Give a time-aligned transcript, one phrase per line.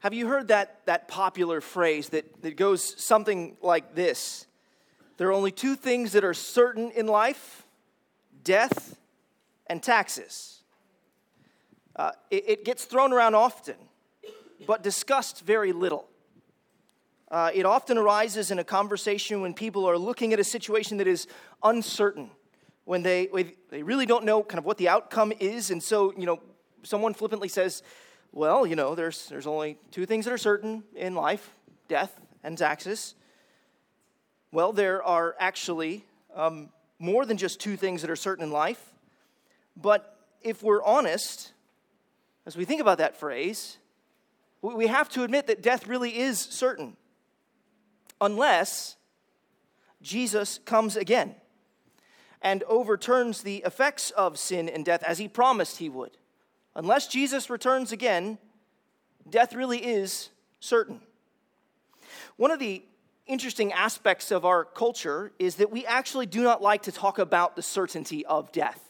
[0.00, 4.46] Have you heard that, that popular phrase that, that goes something like this?
[5.16, 7.64] There are only two things that are certain in life
[8.44, 8.96] death
[9.66, 10.60] and taxes.
[11.96, 13.74] Uh, it, it, gets thrown around often,
[14.66, 16.06] but discussed very little.
[17.28, 21.08] Uh, it often arises in a conversation when people are looking at a situation that
[21.08, 21.26] is
[21.64, 22.30] uncertain,
[22.84, 26.14] when they, when they really don't know kind of what the outcome is, and so,
[26.16, 26.40] you know,
[26.84, 27.82] someone flippantly says,
[28.32, 31.50] well, you know, there's, there's only two things that are certain in life
[31.88, 33.14] death and taxes.
[34.52, 36.04] Well, there are actually
[36.34, 36.68] um,
[36.98, 38.92] more than just two things that are certain in life.
[39.76, 41.52] But if we're honest,
[42.46, 43.78] as we think about that phrase,
[44.60, 46.96] we have to admit that death really is certain,
[48.20, 48.96] unless
[50.02, 51.34] Jesus comes again
[52.42, 56.16] and overturns the effects of sin and death as he promised he would.
[56.78, 58.38] Unless Jesus returns again,
[59.28, 61.00] death really is certain.
[62.36, 62.84] One of the
[63.26, 67.56] interesting aspects of our culture is that we actually do not like to talk about
[67.56, 68.80] the certainty of death.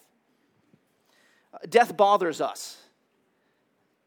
[1.67, 2.77] Death bothers us.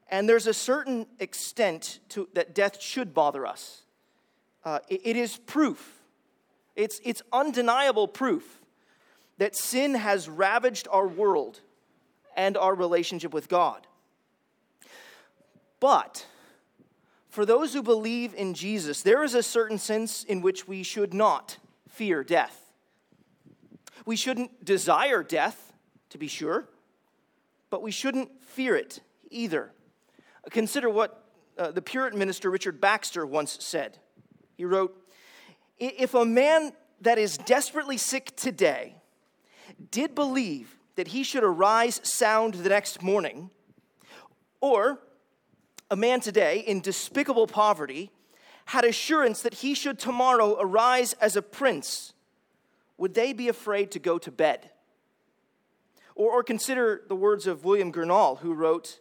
[0.09, 3.81] And there's a certain extent to, that death should bother us.
[4.63, 6.03] Uh, it, it is proof,
[6.75, 8.61] it's, it's undeniable proof
[9.39, 11.61] that sin has ravaged our world
[12.35, 13.87] and our relationship with God.
[15.79, 16.25] But
[17.29, 21.13] for those who believe in Jesus, there is a certain sense in which we should
[21.13, 21.57] not
[21.87, 22.71] fear death.
[24.05, 25.73] We shouldn't desire death,
[26.09, 26.67] to be sure,
[27.69, 29.71] but we shouldn't fear it either.
[30.49, 31.23] Consider what
[31.57, 33.97] uh, the Puritan minister Richard Baxter once said.
[34.57, 34.95] He wrote
[35.79, 38.95] If a man that is desperately sick today
[39.89, 43.49] did believe that he should arise sound the next morning,
[44.59, 44.99] or
[45.89, 48.11] a man today in despicable poverty
[48.65, 52.13] had assurance that he should tomorrow arise as a prince,
[52.99, 54.69] would they be afraid to go to bed?
[56.13, 58.99] Or, or consider the words of William Gurnall, who wrote,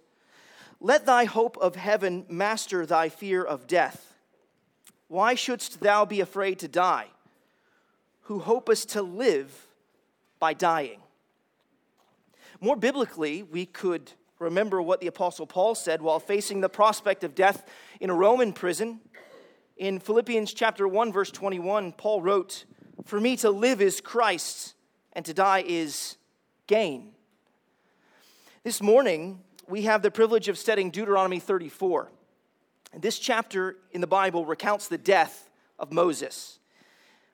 [0.81, 4.15] Let thy hope of heaven master thy fear of death.
[5.09, 7.09] Why shouldst thou be afraid to die,
[8.23, 9.67] who hopest to live
[10.39, 11.01] by dying?
[12.63, 17.35] More biblically, we could remember what the Apostle Paul said while facing the prospect of
[17.35, 17.67] death
[18.01, 19.01] in a Roman prison.
[19.79, 22.67] In Philippians chapter 1, verse 21, Paul wrote,
[23.07, 24.75] For me to live is Christ,
[25.15, 26.19] and to die is
[26.67, 27.13] gain.
[28.63, 32.11] This morning, we have the privilege of studying Deuteronomy 34.
[32.93, 36.59] And this chapter in the Bible recounts the death of Moses.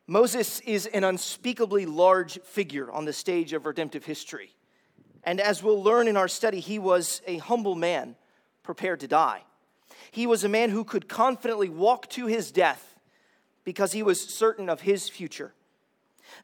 [0.06, 4.52] Moses is an unspeakably large figure on the stage of redemptive history.
[5.26, 8.14] And as we'll learn in our study, he was a humble man
[8.62, 9.42] prepared to die.
[10.12, 12.94] He was a man who could confidently walk to his death
[13.64, 15.52] because he was certain of his future.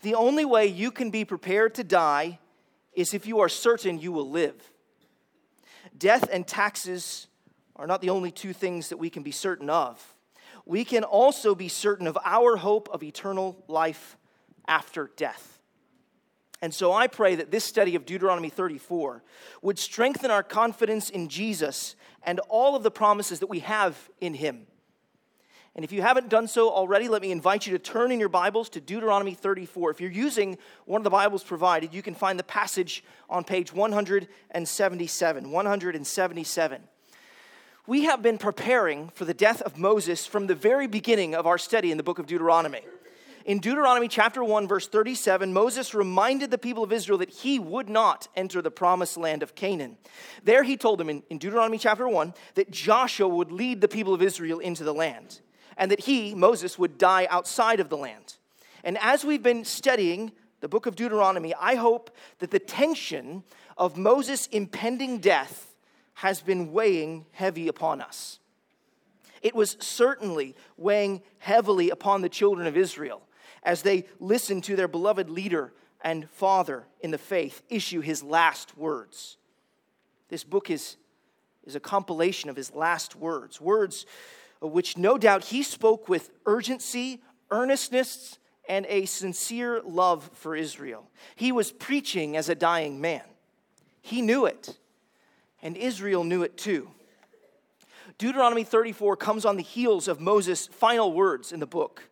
[0.02, 2.40] The only way you can be prepared to die
[2.92, 4.70] is if you are certain you will live.
[5.96, 7.28] Death and taxes
[7.76, 10.14] are not the only two things that we can be certain of.
[10.66, 14.16] We can also be certain of our hope of eternal life
[14.66, 15.51] after death.
[16.62, 19.24] And so I pray that this study of Deuteronomy 34
[19.62, 24.34] would strengthen our confidence in Jesus and all of the promises that we have in
[24.34, 24.68] him.
[25.74, 28.28] And if you haven't done so already, let me invite you to turn in your
[28.28, 29.90] Bibles to Deuteronomy 34.
[29.90, 33.72] If you're using one of the Bibles provided, you can find the passage on page
[33.72, 35.50] 177.
[35.50, 36.82] 177.
[37.88, 41.58] We have been preparing for the death of Moses from the very beginning of our
[41.58, 42.82] study in the book of Deuteronomy
[43.44, 47.88] in Deuteronomy chapter 1, verse 37, Moses reminded the people of Israel that he would
[47.88, 49.96] not enter the promised land of Canaan.
[50.44, 54.14] There he told them in, in Deuteronomy chapter 1 that Joshua would lead the people
[54.14, 55.40] of Israel into the land
[55.76, 58.36] and that he, Moses, would die outside of the land.
[58.84, 63.42] And as we've been studying the book of Deuteronomy, I hope that the tension
[63.76, 65.74] of Moses' impending death
[66.14, 68.38] has been weighing heavy upon us.
[69.40, 73.22] It was certainly weighing heavily upon the children of Israel
[73.62, 75.72] as they listen to their beloved leader
[76.02, 79.36] and father in the faith issue his last words.
[80.28, 80.96] This book is,
[81.64, 84.06] is a compilation of his last words, words
[84.60, 87.20] which no doubt he spoke with urgency,
[87.50, 88.38] earnestness,
[88.68, 91.08] and a sincere love for Israel.
[91.34, 93.22] He was preaching as a dying man.
[94.00, 94.76] He knew it,
[95.62, 96.88] and Israel knew it too.
[98.18, 102.08] Deuteronomy 34 comes on the heels of Moses' final words in the book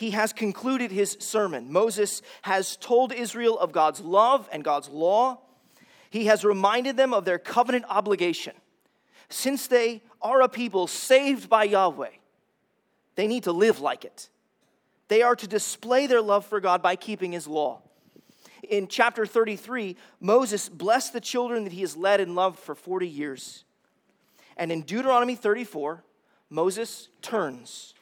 [0.00, 1.70] he has concluded his sermon.
[1.70, 5.40] Moses has told Israel of God's love and God's law.
[6.08, 8.54] He has reminded them of their covenant obligation.
[9.28, 12.16] since they are a people saved by Yahweh,
[13.14, 14.30] they need to live like it.
[15.08, 17.82] They are to display their love for God by keeping his law.
[18.68, 23.06] In chapter 33, Moses blessed the children that he has led and loved for 40
[23.06, 23.64] years.
[24.56, 26.02] And in Deuteronomy 34,
[26.48, 27.94] Moses turns.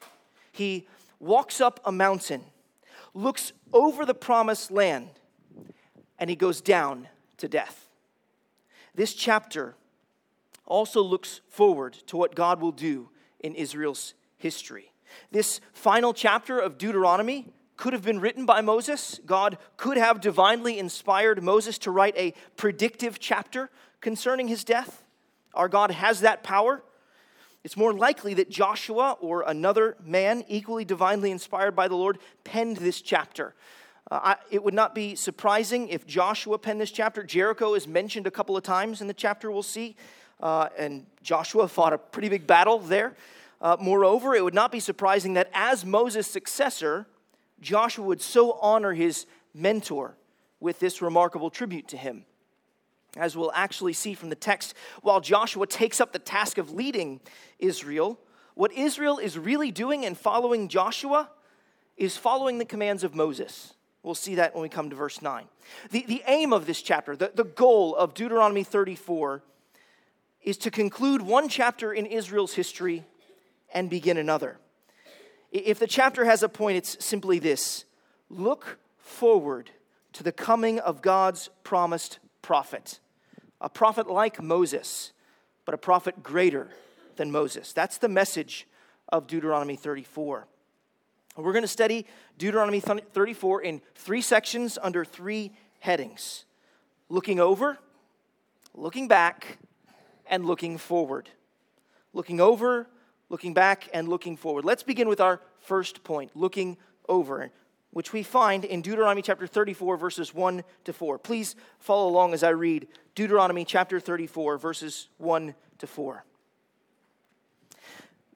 [0.53, 0.87] He
[1.20, 2.43] walks up a mountain,
[3.15, 5.11] looks over the promised land,
[6.19, 7.87] and he goes down to death.
[8.94, 9.75] This chapter
[10.67, 13.09] also looks forward to what God will do
[13.41, 14.93] in Israel's history.
[15.31, 19.21] This final chapter of Deuteronomy could have been written by Moses.
[19.25, 25.05] God could have divinely inspired Moses to write a predictive chapter concerning his death.
[25.55, 26.82] Our God has that power.
[27.69, 32.79] It's more likely that Joshua or another man, equally divinely inspired by the Lord, penned
[32.79, 33.55] this chapter.
[34.11, 37.23] Uh, I, it would not be surprising if Joshua penned this chapter.
[37.23, 39.97] Jericho is mentioned a couple of times in the chapter, we'll see.
[40.41, 43.15] Uh, and Joshua fought a pretty big battle there.
[43.61, 47.06] Uh, moreover, it would not be surprising that as Moses' successor,
[47.61, 50.17] Joshua would so honor his mentor
[50.59, 52.25] with this remarkable tribute to him.
[53.16, 57.20] As we'll actually see from the text, while Joshua takes up the task of leading
[57.58, 58.19] Israel,
[58.55, 61.31] what Israel is really doing and following Joshua
[61.96, 63.75] is following the commands of Moses.
[64.02, 65.46] We'll see that when we come to verse 9.
[65.90, 69.43] The, the aim of this chapter, the, the goal of Deuteronomy 34,
[70.43, 73.04] is to conclude one chapter in Israel's history
[73.72, 74.58] and begin another.
[75.50, 77.84] If the chapter has a point, it's simply this
[78.31, 79.70] look forward
[80.12, 83.00] to the coming of God's promised prophet,
[83.61, 85.12] a prophet like Moses,
[85.64, 86.69] but a prophet greater
[87.17, 87.73] than Moses.
[87.73, 88.67] That's the message
[89.08, 90.46] of Deuteronomy 34.
[91.37, 92.05] We're going to study
[92.37, 96.44] Deuteronomy 34 in three sections under three headings
[97.08, 97.79] looking over,
[98.75, 99.58] looking back,
[100.26, 101.29] and looking forward.
[102.12, 102.88] Looking over,
[103.29, 104.64] looking back, and looking forward.
[104.64, 106.76] Let's begin with our first point looking
[107.08, 107.50] over,
[107.99, 111.19] which we find in Deuteronomy chapter 34, verses 1 to 4.
[111.19, 112.87] Please follow along as I read
[113.17, 116.25] Deuteronomy chapter 34, verses 1 to 4.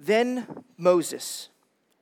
[0.01, 1.49] Then Moses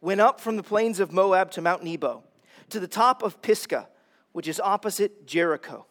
[0.01, 2.23] went up from the plains of Moab to Mount Nebo,
[2.71, 3.91] to the top of Pisgah,
[4.33, 5.85] which is opposite Jericho.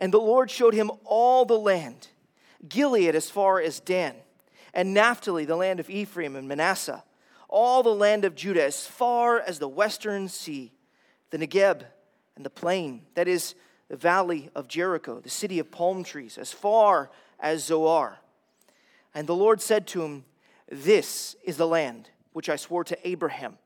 [0.00, 2.08] And the Lord showed him all the land
[2.68, 4.16] Gilead as far as Dan
[4.74, 7.04] and Naphtali, the land of Ephraim and Manasseh,
[7.48, 10.72] all the land of Judah as far as the western sea,
[11.36, 11.82] the Negeb
[12.34, 13.54] and the plain, that is,
[13.88, 18.18] the valley of Jericho, the city of palm trees, as far as Zoar.
[19.14, 20.24] And the Lord said to him,
[20.68, 23.58] This is the land which I swore to Abraham,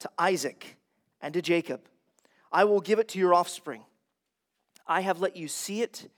[0.00, 0.76] to Isaac,
[1.22, 1.80] and to Jacob.
[2.52, 3.84] I will give it to your offspring.
[4.86, 6.10] I have let you see it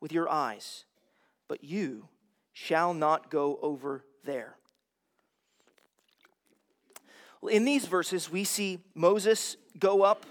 [0.00, 0.84] with your eyes,
[1.46, 2.08] but you
[2.52, 4.56] shall not go over there.
[7.40, 10.26] Well, in these verses, we see Moses go up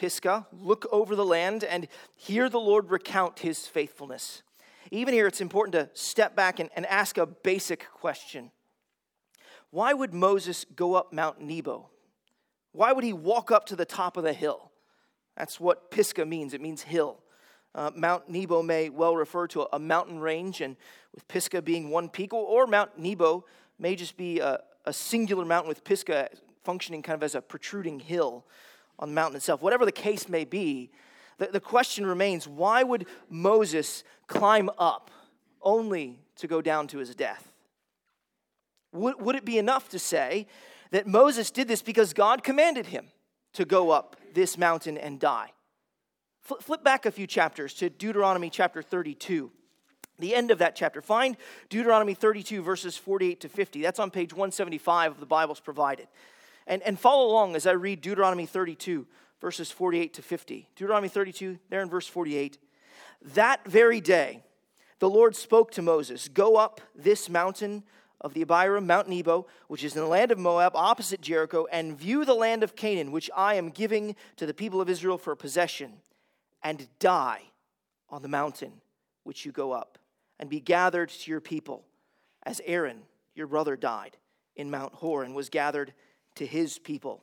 [0.00, 1.86] Pisgah, look over the land, and
[2.16, 4.42] hear the Lord recount his faithfulness.
[4.90, 8.50] Even here, it's important to step back and, and ask a basic question
[9.68, 11.90] Why would Moses go up Mount Nebo?
[12.72, 14.70] Why would he walk up to the top of the hill?
[15.36, 16.54] That's what Pisgah means.
[16.54, 17.18] It means hill.
[17.74, 20.78] Uh, Mount Nebo may well refer to a mountain range, and
[21.14, 23.44] with Pisgah being one peak, or Mount Nebo
[23.78, 26.30] may just be a, a singular mountain with Pisgah
[26.64, 28.46] functioning kind of as a protruding hill
[29.00, 29.62] on the mountain itself.
[29.62, 30.90] Whatever the case may be,
[31.38, 35.10] the, the question remains why would Moses climb up
[35.62, 37.50] only to go down to his death?
[38.92, 40.46] Would, would it be enough to say
[40.90, 43.06] that Moses did this because God commanded him
[43.54, 45.52] to go up this mountain and die?
[46.42, 49.50] Flip back a few chapters to Deuteronomy chapter 32.
[50.18, 51.00] The end of that chapter.
[51.00, 51.36] Find
[51.68, 53.82] Deuteronomy 32, verses 48 to 50.
[53.82, 56.08] That's on page 175 of the Bibles provided.
[56.66, 59.06] And, and follow along as I read Deuteronomy 32,
[59.40, 60.68] verses 48 to 50.
[60.76, 62.58] Deuteronomy 32, there in verse 48.
[63.34, 64.42] That very day,
[64.98, 67.84] the Lord spoke to Moses Go up this mountain
[68.20, 71.98] of the Abarim, Mount Nebo, which is in the land of Moab, opposite Jericho, and
[71.98, 75.34] view the land of Canaan, which I am giving to the people of Israel for
[75.34, 75.94] possession
[76.62, 77.42] and die
[78.10, 78.72] on the mountain
[79.24, 79.98] which you go up,
[80.38, 81.84] and be gathered to your people,
[82.42, 83.02] as Aaron,
[83.34, 84.16] your brother, died
[84.56, 85.92] in Mount Hor and was gathered
[86.36, 87.22] to his people.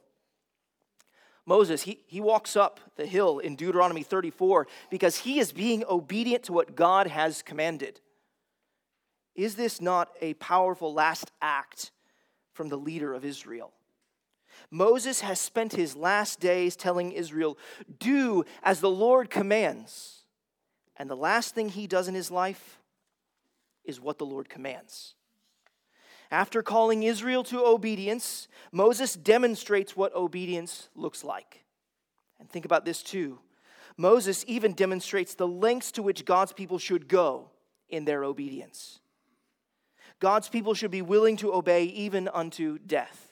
[1.46, 6.44] Moses, he, he walks up the hill in Deuteronomy 34 because he is being obedient
[6.44, 8.02] to what God has commanded.
[9.34, 11.92] Is this not a powerful last act
[12.52, 13.72] from the leader of Israel?
[14.70, 17.58] Moses has spent his last days telling Israel,
[18.00, 20.24] Do as the Lord commands.
[20.98, 22.80] And the last thing he does in his life
[23.86, 25.14] is what the Lord commands.
[26.30, 31.64] After calling Israel to obedience, Moses demonstrates what obedience looks like.
[32.40, 33.40] And think about this too.
[33.96, 37.50] Moses even demonstrates the lengths to which God's people should go
[37.90, 39.00] in their obedience.
[40.20, 43.32] God's people should be willing to obey even unto death.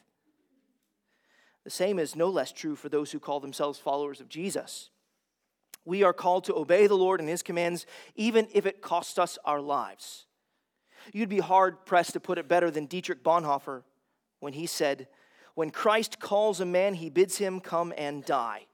[1.63, 4.89] The same is no less true for those who call themselves followers of Jesus.
[5.83, 7.85] We are called to obey the Lord and his commands,
[8.15, 10.25] even if it costs us our lives.
[11.13, 13.83] You'd be hard pressed to put it better than Dietrich Bonhoeffer
[14.39, 15.07] when he said,
[15.53, 18.65] When Christ calls a man, he bids him come and die.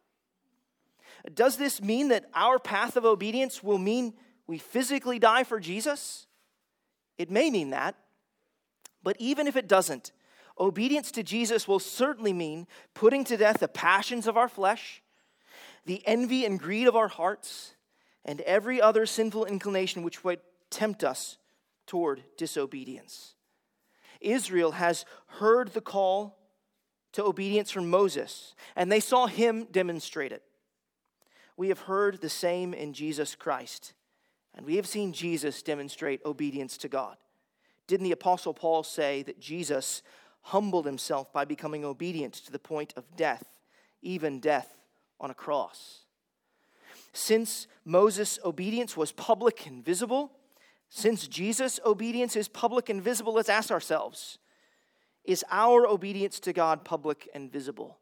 [1.34, 4.14] Does this mean that our path of obedience will mean
[4.48, 6.26] we physically die for Jesus?
[7.18, 7.96] It may mean that.
[9.04, 10.12] But even if it doesn't,
[10.60, 15.02] obedience to Jesus will certainly mean putting to death the passions of our flesh,
[15.86, 17.76] the envy and greed of our hearts,
[18.26, 21.38] and every other sinful inclination which would tempt us
[21.88, 23.36] toward disobedience.
[24.20, 26.38] Israel has heard the call
[27.14, 30.44] to obedience from Moses, and they saw him demonstrate it.
[31.58, 33.94] We have heard the same in Jesus Christ.
[34.54, 37.18] And we have seen Jesus demonstrate obedience to God.
[37.88, 40.02] Didn't the Apostle Paul say that Jesus
[40.42, 43.46] humbled himself by becoming obedient to the point of death,
[44.02, 44.76] even death
[45.20, 46.06] on a cross?
[47.14, 50.32] Since Moses' obedience was public and visible,
[50.94, 54.38] since Jesus' obedience is public and visible, let's ask ourselves
[55.24, 57.98] is our obedience to God public and visible?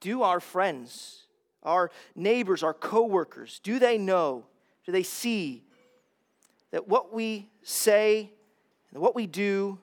[0.00, 1.26] Do our friends,
[1.62, 4.46] our neighbors, our coworkers, do they know,
[4.84, 5.62] do they see
[6.72, 8.32] that what we say
[8.92, 9.78] and what we do,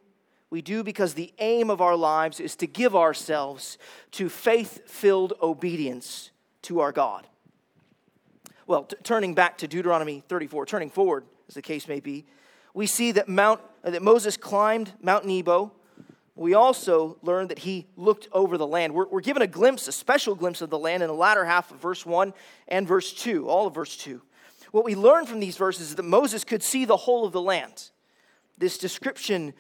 [0.50, 3.78] we do because the aim of our lives is to give ourselves
[4.12, 6.32] to faith filled obedience
[6.64, 7.28] to our God.
[8.68, 12.26] Well, t- turning back to Deuteronomy 34, turning forward, as the case may be,
[12.74, 15.72] we see that, Mount, uh, that Moses climbed Mount Nebo.
[16.36, 18.94] We also learn that he looked over the land.
[18.94, 21.72] We're, we're given a glimpse, a special glimpse of the land in the latter half
[21.72, 22.34] of verse 1
[22.68, 24.22] and verse 2, all of verse 2
[24.76, 27.42] what we learn from these verses is that Moses could see the whole of the
[27.42, 27.92] land.
[28.58, 29.54] This description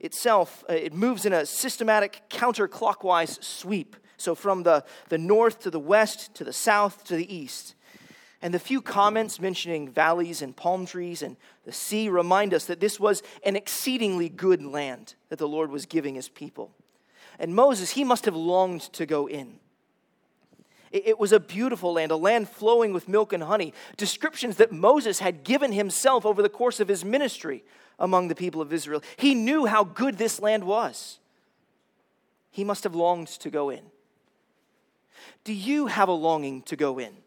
[0.00, 3.94] itself, uh, it moves in a systematic counterclockwise sweep.
[4.16, 7.75] So from the, the north to the west, to the south, to the east.
[8.46, 12.78] And the few comments mentioning valleys and palm trees and the sea remind us that
[12.78, 16.70] this was an exceedingly good land that the Lord was giving his people.
[17.40, 19.58] And Moses, he must have longed to go in.
[20.92, 23.74] It was a beautiful land, a land flowing with milk and honey.
[23.96, 27.64] Descriptions that Moses had given himself over the course of his ministry
[27.98, 29.02] among the people of Israel.
[29.16, 31.18] He knew how good this land was.
[32.52, 33.82] He must have longed to go in.
[35.42, 37.25] Do you have a longing to go in?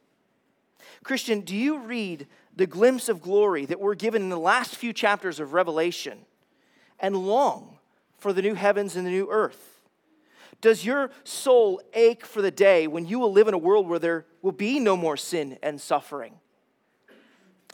[1.04, 4.94] Christian, do you read the glimpse of glory that we're given in the last few
[4.94, 6.20] chapters of Revelation
[7.00, 7.78] and long
[8.18, 9.82] for the new heavens and the new earth?
[10.62, 14.00] Does your soul ache for the day when you will live in a world where
[14.00, 16.34] there will be no more sin and suffering?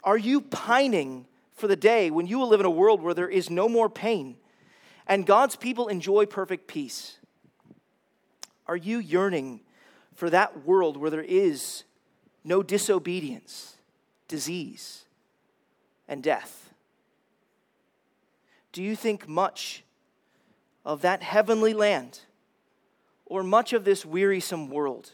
[0.04, 3.30] Are you pining for the day when you will live in a world where there
[3.30, 4.38] is no more pain
[5.08, 7.18] and God's people enjoy perfect peace?
[8.68, 9.62] Are you yearning
[10.14, 11.84] for that world where there is
[12.46, 13.76] no disobedience,
[14.30, 15.04] disease,
[16.08, 16.74] and death?
[18.72, 19.84] Do you think much
[20.86, 22.22] of that heavenly land?
[23.26, 25.12] or much of this wearisome world.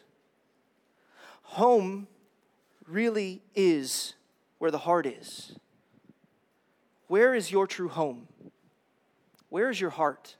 [1.43, 2.07] Home
[2.87, 4.13] really is
[4.57, 5.55] where the heart is.
[7.07, 8.27] Where is your true home?
[9.49, 10.35] Where is your heart?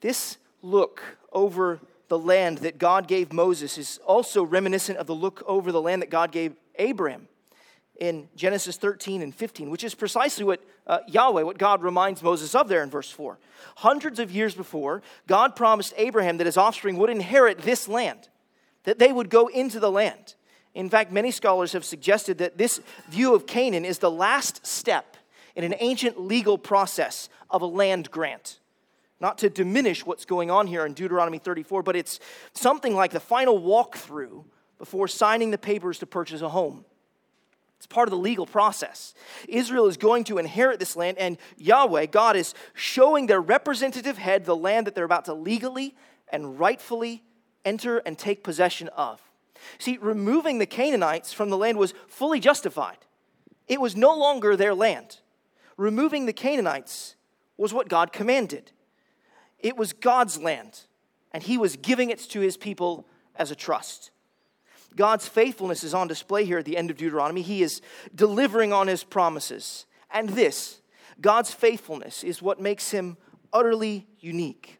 [0.00, 5.42] This look over the land that God gave Moses is also reminiscent of the look
[5.46, 7.28] over the land that God gave Abraham
[7.98, 12.54] in Genesis 13 and 15, which is precisely what uh, Yahweh, what God reminds Moses
[12.54, 13.38] of there in verse 4.
[13.76, 18.28] Hundreds of years before, God promised Abraham that his offspring would inherit this land,
[18.84, 20.34] that they would go into the land.
[20.74, 25.16] In fact, many scholars have suggested that this view of Canaan is the last step
[25.54, 28.60] in an ancient legal process of a land grant.
[29.20, 32.20] Not to diminish what's going on here in Deuteronomy 34, but it's
[32.52, 34.44] something like the final walkthrough
[34.78, 36.84] before signing the papers to purchase a home.
[37.78, 39.14] It's part of the legal process.
[39.48, 44.44] Israel is going to inherit this land, and Yahweh, God, is showing their representative head
[44.44, 45.94] the land that they're about to legally
[46.28, 47.22] and rightfully
[47.64, 49.20] enter and take possession of.
[49.78, 52.98] See, removing the Canaanites from the land was fully justified,
[53.68, 55.18] it was no longer their land.
[55.76, 57.16] Removing the Canaanites
[57.56, 58.72] was what God commanded,
[59.60, 60.80] it was God's land,
[61.32, 64.10] and He was giving it to His people as a trust.
[64.96, 67.42] God's faithfulness is on display here at the end of Deuteronomy.
[67.42, 67.82] He is
[68.14, 70.80] delivering on his promises And this,
[71.20, 73.18] God's faithfulness, is what makes him
[73.52, 74.78] utterly unique.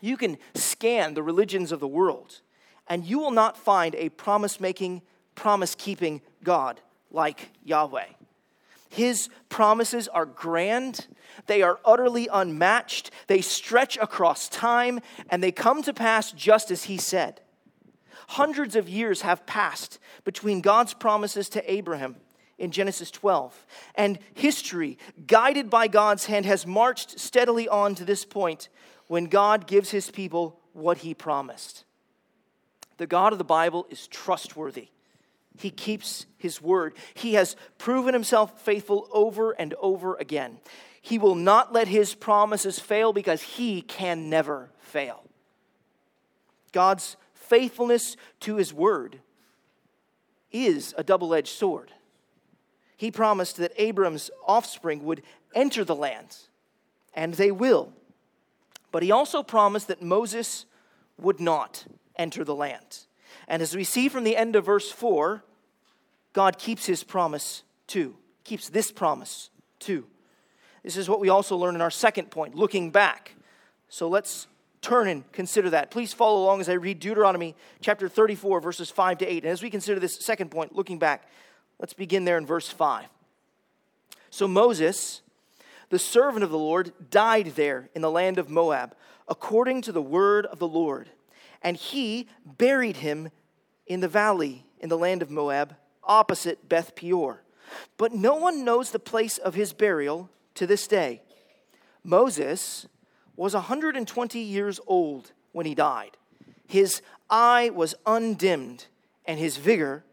[0.00, 2.40] You can scan the religions of the world,
[2.88, 5.02] and you will not find a promise making,
[5.34, 6.80] promise keeping God
[7.10, 8.06] like Yahweh.
[8.92, 11.06] His promises are grand,
[11.46, 16.84] they are utterly unmatched, they stretch across time, and they come to pass just as
[16.84, 17.40] He said.
[18.28, 22.16] Hundreds of years have passed between God's promises to Abraham
[22.58, 28.26] in Genesis 12, and history, guided by God's hand, has marched steadily on to this
[28.26, 28.68] point
[29.06, 31.84] when God gives His people what He promised.
[32.98, 34.88] The God of the Bible is trustworthy.
[35.58, 36.94] He keeps his word.
[37.14, 40.58] He has proven himself faithful over and over again.
[41.00, 45.24] He will not let his promises fail because he can never fail.
[46.72, 49.20] God's faithfulness to his word
[50.50, 51.92] is a double edged sword.
[52.96, 55.22] He promised that Abram's offspring would
[55.54, 56.36] enter the land,
[57.14, 57.92] and they will.
[58.92, 60.66] But he also promised that Moses
[61.18, 61.84] would not
[62.16, 63.00] enter the land.
[63.52, 65.44] And as we see from the end of verse 4,
[66.32, 70.06] God keeps his promise too, keeps this promise too.
[70.82, 73.34] This is what we also learn in our second point, looking back.
[73.90, 74.46] So let's
[74.80, 75.90] turn and consider that.
[75.90, 79.44] Please follow along as I read Deuteronomy chapter 34, verses 5 to 8.
[79.44, 81.28] And as we consider this second point, looking back,
[81.78, 83.04] let's begin there in verse 5.
[84.30, 85.20] So Moses,
[85.90, 88.96] the servant of the Lord, died there in the land of Moab,
[89.28, 91.10] according to the word of the Lord
[91.62, 93.30] and he buried him
[93.86, 97.42] in the valley in the land of Moab, opposite Beth Peor.
[97.96, 101.22] But no one knows the place of his burial to this day.
[102.04, 102.86] Moses
[103.36, 106.16] was 120 years old when he died.
[106.66, 108.86] His eye was undimmed
[109.24, 110.04] and his vigor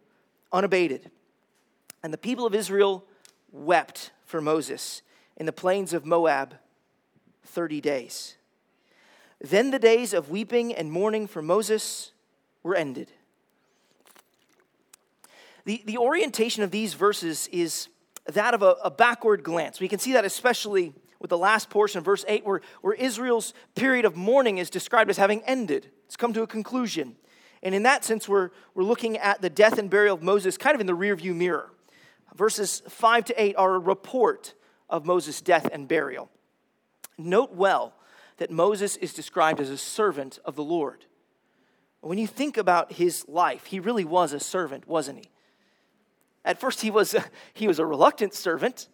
[0.52, 1.10] unabated.
[2.04, 3.04] And the people of Israel
[3.52, 5.02] wept for Moses
[5.36, 6.56] in the plains of Moab
[7.44, 8.36] 30 days.
[9.42, 12.12] Then the days of weeping and mourning for Moses
[12.62, 13.12] were ended.
[15.70, 17.90] The, the orientation of these verses is
[18.26, 19.80] that of a, a backward glance.
[19.80, 24.04] We can see that especially with the last portion verse 8, where, where Israel's period
[24.04, 25.92] of mourning is described as having ended.
[26.08, 27.18] It's come to a conclusion.
[27.62, 30.74] And in that sense, we're, we're looking at the death and burial of Moses kind
[30.74, 31.70] of in the rearview mirror.
[32.36, 34.56] Verses 5 to 8 are a report
[34.90, 36.32] of Moses' death and burial.
[37.16, 37.94] Note well
[38.38, 41.06] that Moses is described as a servant of the Lord.
[42.02, 45.30] When you think about his life, he really was a servant, wasn't he?
[46.50, 47.16] At first, he was
[47.54, 48.88] he was a reluctant servant.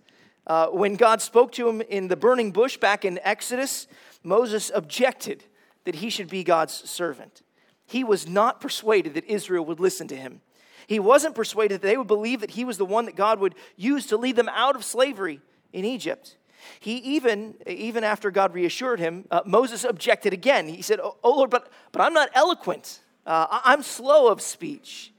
[0.46, 3.88] Uh, when God spoke to him in the burning bush back in Exodus,
[4.24, 5.46] Moses objected
[5.86, 7.42] that he should be God's servant.
[7.88, 10.42] He was not persuaded that Israel would listen to him.
[10.86, 13.56] He wasn't persuaded that they would believe that he was the one that God would
[13.76, 15.40] use to lead them out of slavery
[15.74, 16.38] in Egypt.
[16.80, 20.68] He even, even after God reassured him, uh, Moses objected again.
[20.68, 23.00] He said, Oh, oh Lord, but, but I'm not eloquent.
[23.26, 25.12] Uh, I'm slow of speech.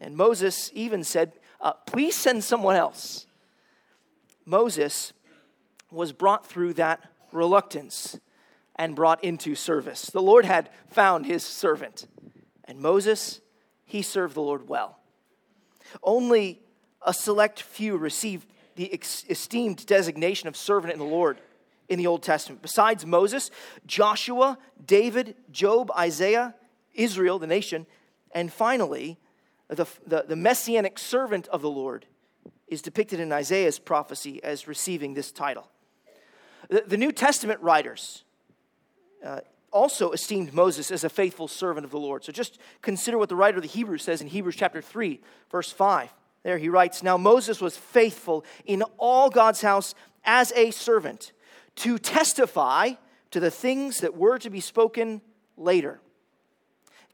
[0.00, 1.32] And Moses even said,
[1.62, 3.26] uh, Please send someone else.
[4.44, 5.12] Moses
[5.90, 7.00] was brought through that
[7.32, 8.18] reluctance
[8.76, 10.06] and brought into service.
[10.06, 12.06] The Lord had found his servant.
[12.64, 13.40] And Moses,
[13.84, 14.98] he served the Lord well.
[16.02, 16.60] Only
[17.04, 18.46] a select few received
[18.76, 21.38] the esteemed designation of servant in the Lord
[21.88, 22.62] in the Old Testament.
[22.62, 23.50] Besides Moses,
[23.86, 26.54] Joshua, David, Job, Isaiah,
[26.94, 27.86] Israel, the nation,
[28.34, 29.18] and finally,
[29.74, 32.06] the, the, the messianic servant of the Lord
[32.68, 35.68] is depicted in Isaiah's prophecy as receiving this title.
[36.68, 38.24] The, the New Testament writers
[39.24, 42.24] uh, also esteemed Moses as a faithful servant of the Lord.
[42.24, 45.72] So just consider what the writer of the Hebrews says in Hebrews chapter 3, verse
[45.72, 46.12] 5.
[46.42, 51.32] There he writes Now Moses was faithful in all God's house as a servant
[51.76, 52.92] to testify
[53.30, 55.20] to the things that were to be spoken
[55.56, 56.00] later.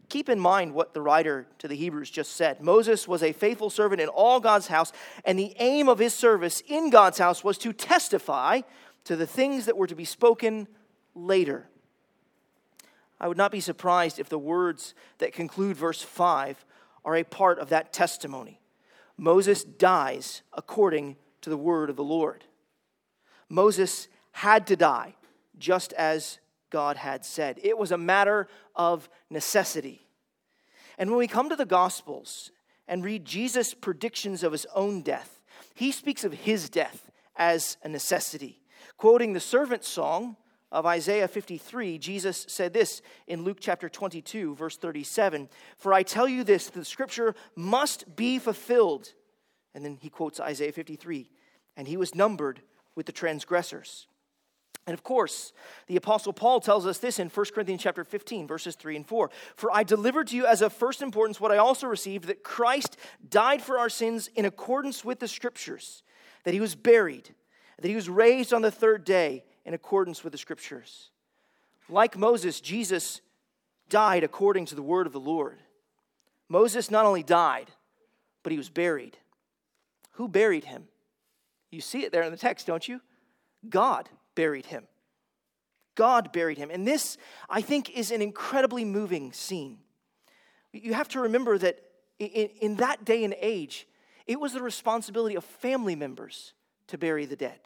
[0.08, 2.62] Keep in mind what the writer to the Hebrews just said.
[2.62, 4.92] Moses was a faithful servant in all God's house,
[5.24, 8.62] and the aim of his service in God's house was to testify
[9.04, 10.66] to the things that were to be spoken
[11.14, 11.68] later.
[13.20, 16.64] I would not be surprised if the words that conclude verse 5
[17.04, 18.60] are a part of that testimony.
[19.16, 22.44] Moses dies according to the word of the Lord.
[23.48, 25.14] Moses had to die,
[25.58, 26.38] just as
[26.70, 27.58] God had said.
[27.62, 30.06] It was a matter of necessity.
[30.98, 32.50] And when we come to the Gospels
[32.86, 35.40] and read Jesus' predictions of his own death,
[35.74, 38.60] he speaks of his death as a necessity.
[38.96, 40.36] Quoting the servant song,
[40.70, 46.28] of Isaiah 53, Jesus said this in Luke chapter 22, verse 37 For I tell
[46.28, 49.14] you this, the scripture must be fulfilled.
[49.74, 51.30] And then he quotes Isaiah 53
[51.76, 52.60] and he was numbered
[52.94, 54.08] with the transgressors.
[54.88, 55.52] And of course,
[55.86, 59.30] the apostle Paul tells us this in 1 Corinthians chapter 15 verses 3 and 4.
[59.54, 62.96] For I delivered to you as of first importance what I also received that Christ
[63.28, 66.02] died for our sins in accordance with the scriptures,
[66.44, 67.34] that he was buried,
[67.82, 71.10] that he was raised on the third day in accordance with the scriptures.
[71.90, 73.20] Like Moses, Jesus
[73.90, 75.58] died according to the word of the Lord.
[76.48, 77.70] Moses not only died,
[78.42, 79.18] but he was buried.
[80.12, 80.84] Who buried him?
[81.70, 83.02] You see it there in the text, don't you?
[83.68, 84.86] God buried him.
[85.96, 86.70] God buried him.
[86.70, 87.18] And this,
[87.50, 89.78] I think, is an incredibly moving scene.
[90.72, 91.80] You have to remember that
[92.20, 93.88] in, in, that day and age,
[94.28, 96.52] it was the responsibility of family members
[96.86, 97.58] to bury the dead.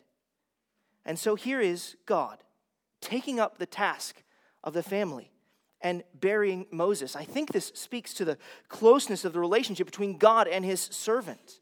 [1.04, 2.38] And so here is God
[3.02, 4.22] taking up the task
[4.64, 5.30] of the family
[5.82, 7.14] and burying Moses.
[7.14, 11.61] I think this speaks to the closeness of the relationship between God and his servant.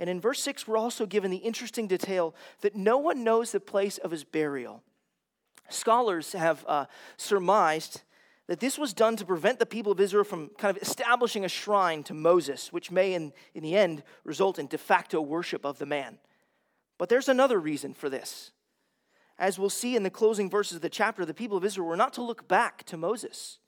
[0.00, 3.60] And in verse 6, we're also given the interesting detail that no one knows the
[3.60, 4.82] place of his burial.
[5.68, 6.86] Scholars have uh,
[7.18, 8.00] surmised
[8.46, 11.50] that this was done to prevent the people of Israel from kind of establishing a
[11.50, 15.78] shrine to Moses, which may, in, in the end, result in de facto worship of
[15.78, 16.18] the man.
[16.96, 18.52] But there's another reason for this.
[19.38, 21.96] As we'll see in the closing verses of the chapter, the people of Israel were
[21.96, 23.58] not to look back to Moses,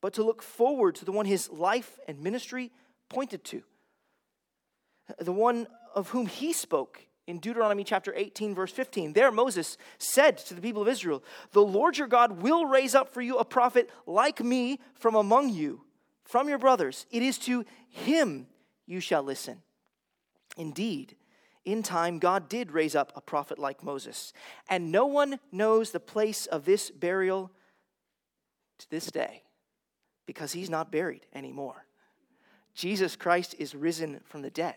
[0.00, 2.72] but to look forward to the one his life and ministry
[3.10, 3.62] pointed to
[5.18, 9.12] the one of whom he spoke in Deuteronomy chapter 18, verse 15.
[9.12, 13.12] There, Moses said to the people of Israel, The Lord your God will raise up
[13.12, 15.82] for you a prophet like me from among you,
[16.24, 17.06] from your brothers.
[17.10, 18.46] It is to him
[18.86, 19.62] you shall listen.
[20.56, 21.16] Indeed,
[21.64, 24.32] in time, God did raise up a prophet like Moses,
[24.68, 27.50] and no one knows the place of this burial
[28.78, 29.42] to this day
[30.26, 31.86] because he's not buried anymore.
[32.74, 34.76] Jesus Christ is risen from the dead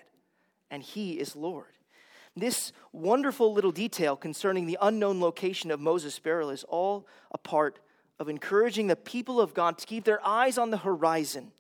[0.69, 1.77] and he is Lord.
[2.35, 7.79] This wonderful little detail concerning the unknown location of Moses' burial is all a part
[8.19, 11.51] of encouraging the people of God to keep their eyes on the horizon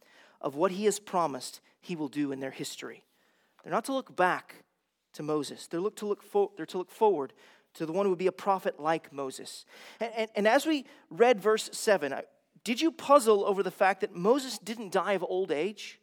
[0.41, 3.03] of what he has promised he will do in their history.
[3.63, 4.63] They're not to look back
[5.13, 7.33] to Moses, they're, look to look fo- they're to look forward
[7.73, 9.65] to the one who would be a prophet like Moses.
[9.99, 12.13] And, and, and as we read verse 7,
[12.63, 15.99] did you puzzle over the fact that Moses didn't die of old age?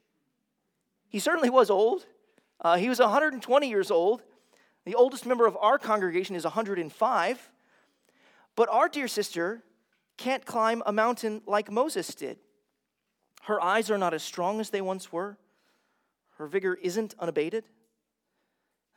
[1.08, 2.06] He certainly was old.
[2.60, 4.22] Uh, he was 120 years old.
[4.84, 7.50] The oldest member of our congregation is 105.
[8.54, 9.62] But our dear sister
[10.16, 12.38] can't climb a mountain like Moses did.
[13.42, 15.38] Her eyes are not as strong as they once were,
[16.38, 17.64] her vigor isn't unabated.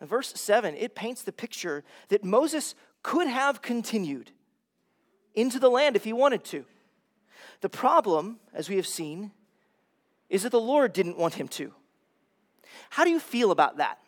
[0.01, 4.31] Verse 7, it paints the picture that Moses could have continued
[5.35, 6.65] into the land if he wanted to.
[7.61, 9.31] The problem, as we have seen,
[10.29, 11.73] is that the Lord didn't want him to.
[12.89, 13.99] How do you feel about that?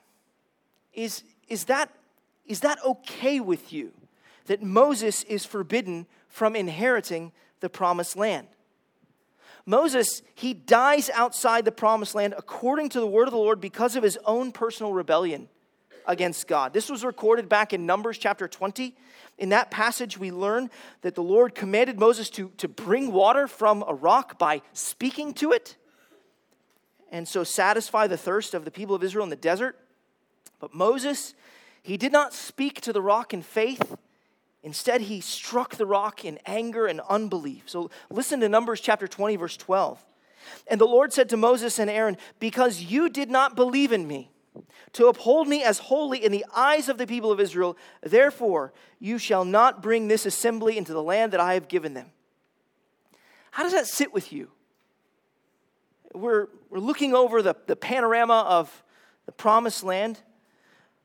[0.94, 1.90] Is, is that?
[2.52, 3.92] is that okay with you
[4.48, 7.32] that Moses is forbidden from inheriting
[7.62, 8.48] the promised land?
[9.66, 13.96] Moses, he dies outside the promised land according to the word of the Lord because
[13.96, 15.48] of his own personal rebellion
[16.08, 16.74] against God.
[16.74, 18.96] This was recorded back in Numbers chapter 20.
[19.38, 20.70] In that passage, we learn
[21.04, 25.52] that the Lord commanded Moses to, to bring water from a rock by speaking to
[25.52, 25.78] it
[27.12, 29.78] and so satisfy the thirst of the people of Israel in the desert.
[30.60, 31.36] But Moses,
[31.84, 33.98] he did not speak to the rock in faith.
[34.64, 37.64] Instead, he struck the rock in anger and unbelief.
[37.66, 40.04] So listen to Numbers chapter 20, verse 12.
[40.68, 44.32] And the Lord said to Moses and Aaron, Because you did not believe in me,
[44.94, 49.18] to uphold me as holy in the eyes of the people of Israel, therefore you
[49.18, 52.12] shall not bring this assembly into the land that I have given them.
[53.52, 54.50] How does that sit with you?
[56.14, 58.84] we're, we're looking over the, the panorama of
[59.26, 60.22] the promised land,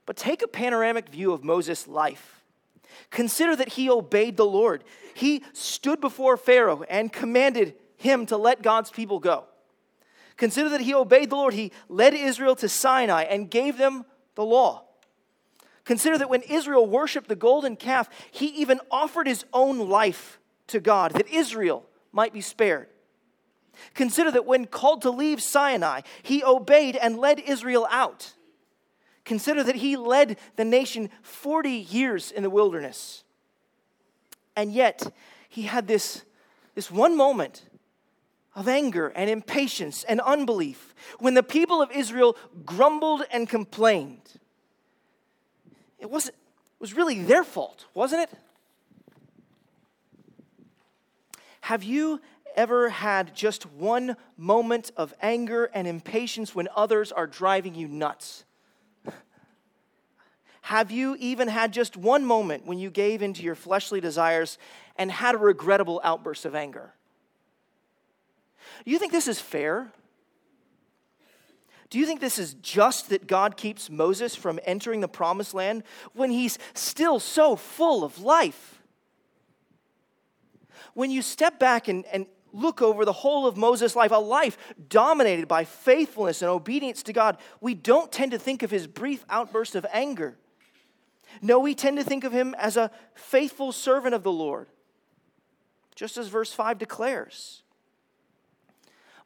[0.07, 2.45] but take a panoramic view of Moses' life.
[3.11, 4.85] Consider that he obeyed the Lord.
[5.13, 9.45] He stood before Pharaoh and commanded him to let God's people go.
[10.37, 11.55] Consider that he obeyed the Lord.
[11.55, 14.05] He led Israel to Sinai and gave them
[14.37, 14.85] the law.
[15.85, 20.79] Consider that when Israel worshiped the golden calf, he even offered his own life to
[20.79, 22.89] God that Israel might be spared.
[23.95, 28.35] Consider that when called to leave Sinai, he obeyed and led Israel out.
[29.25, 33.25] Consider that he led the nation 40 years in the wilderness.
[34.55, 35.13] And yet,
[35.49, 36.23] he had this,
[36.75, 37.65] this one moment
[38.55, 44.41] of anger and impatience and unbelief when the people of Israel grumbled and complained.
[45.99, 48.31] It, wasn't, it was really their fault, wasn't it?
[51.63, 52.21] Have you
[52.57, 58.45] ever had just one moment of anger and impatience when others are driving you nuts?
[60.63, 64.59] Have you even had just one moment when you gave into your fleshly desires
[64.97, 66.93] and had a regrettable outburst of anger?
[68.85, 69.93] Do you think this is fair?
[71.89, 75.85] Do you think this is just that God keeps Moses from entering the promised land
[76.15, 78.83] when he's still so full of life?
[80.95, 84.57] When you step back and, and look over the whole of Moses' life, a life
[84.89, 89.25] dominated by faithfulness and obedience to God, we don't tend to think of his brief
[89.29, 90.37] outburst of anger.
[91.43, 94.69] No, we tend to think of him as a faithful servant of the Lord,
[95.95, 97.63] just as verse 5 declares.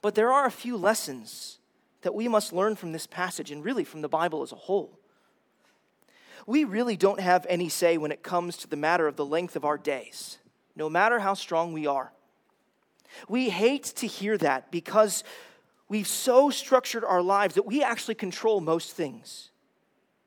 [0.02, 1.59] But there are a few lessons
[2.02, 4.98] that we must learn from this passage and really from the Bible as a whole.
[6.46, 9.56] We really don't have any say when it comes to the matter of the length
[9.56, 10.38] of our days,
[10.74, 12.12] no matter how strong we are.
[13.29, 15.25] We hate to hear that because
[15.88, 19.51] we've so structured our lives that we actually control most things,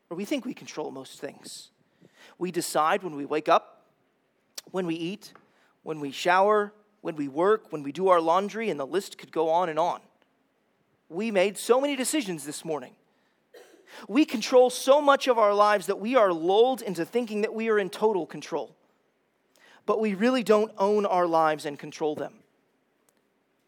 [0.09, 1.69] or we think we control most things.
[2.37, 3.85] We decide when we wake up,
[4.71, 5.33] when we eat,
[5.83, 9.31] when we shower, when we work, when we do our laundry, and the list could
[9.31, 10.01] go on and on.
[11.09, 12.95] We made so many decisions this morning.
[14.07, 17.69] We control so much of our lives that we are lulled into thinking that we
[17.69, 18.75] are in total control.
[19.85, 22.42] But we really don't own our lives and control them.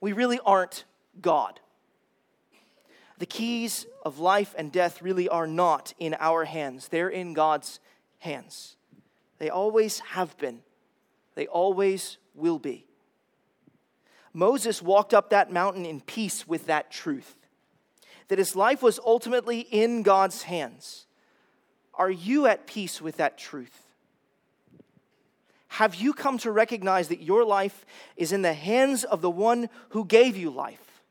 [0.06, 0.84] We really aren't
[1.20, 1.60] God.
[3.18, 7.80] The keys of life and death really are not in our hands, they're in God's
[8.20, 8.76] hands.
[9.40, 10.60] They always have been,
[11.34, 12.86] they always will be.
[14.32, 17.36] Moses walked up that mountain in peace with that truth
[18.28, 21.08] that his life was ultimately in God's hands.
[21.96, 23.85] Are you at peace with that truth?
[25.76, 27.86] Have you come to recognize that your life
[28.16, 31.04] is in the hands of the one who gave you life?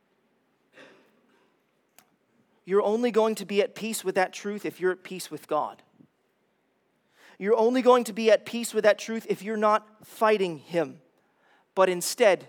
[2.64, 5.48] You're only going to be at peace with that truth if you're at peace with
[5.48, 5.82] God.
[7.38, 11.02] You're only going to be at peace with that truth if you're not fighting Him,
[11.74, 12.48] but instead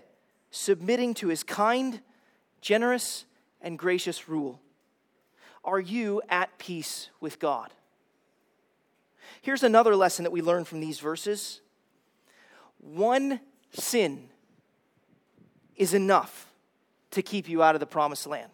[0.50, 2.00] submitting to his kind,
[2.62, 3.26] generous,
[3.60, 4.60] and gracious rule?
[5.62, 7.74] Are you at peace with God?
[9.42, 11.60] Here's another lesson that we learn from these verses
[12.80, 13.40] one
[13.72, 14.28] sin
[15.76, 16.52] is enough
[17.10, 18.50] to keep you out of the promised land.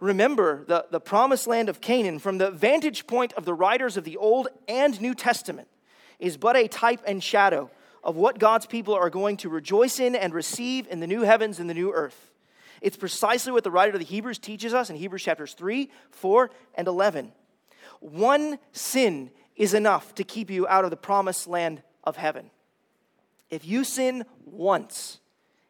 [0.00, 4.02] Remember, the, the promised land of Canaan, from the vantage point of the writers of
[4.02, 5.68] the Old and New Testament,
[6.18, 7.70] is but a type and shadow
[8.02, 11.60] of what God's people are going to rejoice in and receive in the new heavens
[11.60, 12.32] and the new earth.
[12.80, 16.50] It's precisely what the writer of the Hebrews teaches us in Hebrews chapters 3, 4,
[16.74, 17.32] and 11.
[18.00, 22.50] One sin is enough to keep you out of the promised land of heaven.
[23.52, 25.20] If you sin once,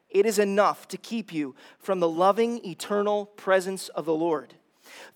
[0.09, 4.55] it is enough to keep you from the loving, eternal presence of the Lord.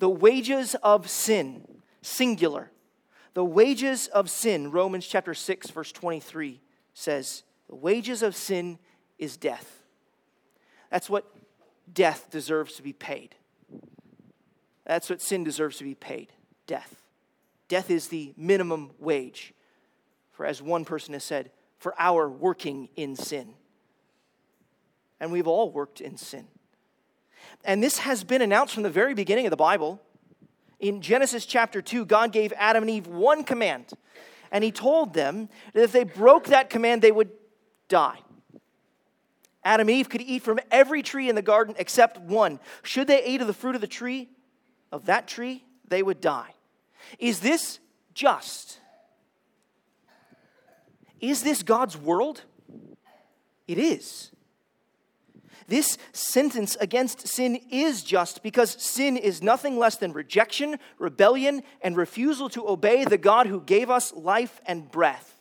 [0.01, 2.73] The wages of sin, singular,
[3.35, 6.61] the wages of sin, Romans chapter 6, verse 23
[6.93, 8.81] says, The wages of sin
[9.17, 9.83] is death.
[10.91, 11.25] That's what
[11.93, 13.37] death deserves to be paid.
[14.85, 16.33] That's what sin deserves to be paid
[16.67, 17.01] death.
[17.69, 19.55] Death is the minimum wage
[20.33, 21.53] for, as one person has said,
[21.87, 23.55] for our working in sin.
[25.21, 26.49] And we've all worked in sin.
[27.65, 30.03] And this has been announced from the very beginning of the Bible.
[30.81, 33.93] In Genesis chapter 2, God gave Adam and Eve one command
[34.51, 37.31] and he told them that if they broke that command, they would
[37.87, 38.19] die.
[39.63, 42.59] Adam and Eve could eat from every tree in the garden except one.
[42.83, 44.29] Should they eat of the fruit of the tree,
[44.91, 46.53] of that tree, they would die.
[47.21, 47.79] Is this
[48.13, 48.81] just?
[51.21, 52.43] Is this God's world?
[53.67, 54.31] It is.
[55.69, 61.97] This sentence against sin is just because sin is nothing less than rejection, rebellion, and
[61.97, 65.33] refusal to obey the God who gave us life and breath.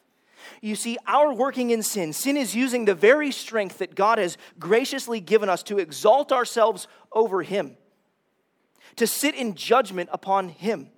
[0.61, 4.37] You see, our working in sin, sin is using the very strength that God has
[4.57, 7.77] graciously given us to exalt ourselves over Him,
[8.95, 10.89] to sit in judgment upon Him.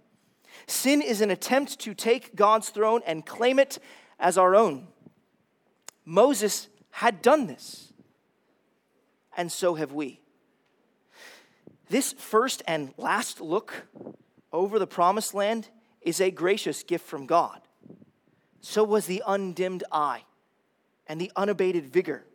[0.68, 3.80] Sin is an attempt to take God's throne and claim it
[4.20, 4.88] as our own.
[6.06, 7.88] Moses had done this
[9.38, 10.20] and so have we.
[11.90, 13.88] This first and last look
[14.52, 15.70] over the promised land
[16.02, 17.62] is a gracious gift from God.
[18.60, 20.24] So was the undimmed eye
[21.06, 22.26] and the unabated vigor.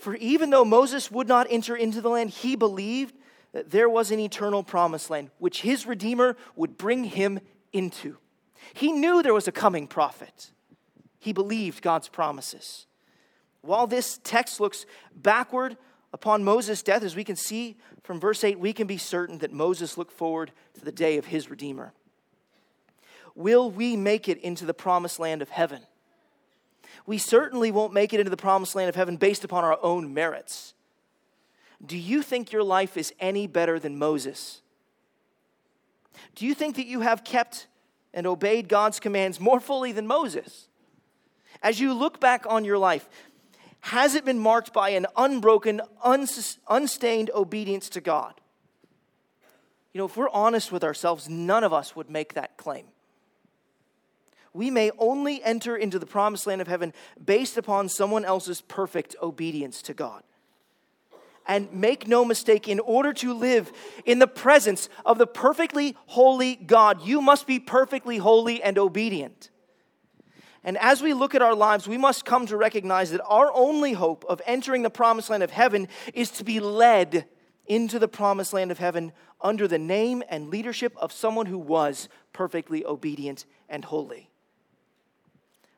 [0.00, 3.14] For even though Moses would not enter into the land, he believed
[3.52, 7.38] that there was an eternal promised land which his Redeemer would bring him
[7.72, 8.16] into.
[8.72, 10.50] He knew there was a coming prophet.
[11.20, 12.86] He believed God's promises.
[13.60, 15.76] While this text looks backward
[16.12, 19.52] upon Moses' death, as we can see from verse 8, we can be certain that
[19.52, 21.92] Moses looked forward to the day of his Redeemer.
[23.36, 25.82] will we make it into the promised land of heaven?
[27.06, 30.12] We certainly won't make it into the promised land of heaven based upon our own
[30.12, 30.74] merits.
[31.84, 34.62] Do you think your life is any better than Moses?
[36.34, 37.66] Do you think that you have kept
[38.12, 40.68] and obeyed God's commands more fully than Moses?
[41.62, 43.08] As you look back on your life,
[43.80, 48.34] has it been marked by an unbroken, unstained obedience to God?
[49.92, 52.86] You know, if we're honest with ourselves, none of us would make that claim.
[54.52, 56.92] We may only enter into the promised land of heaven
[57.24, 60.22] based upon someone else's perfect obedience to God.
[61.46, 63.72] And make no mistake, in order to live
[64.04, 69.50] in the presence of the perfectly holy God, you must be perfectly holy and obedient.
[70.62, 73.94] And as we look at our lives, we must come to recognize that our only
[73.94, 77.26] hope of entering the promised land of heaven is to be led
[77.66, 82.08] into the promised land of heaven under the name and leadership of someone who was
[82.32, 84.28] perfectly obedient and holy.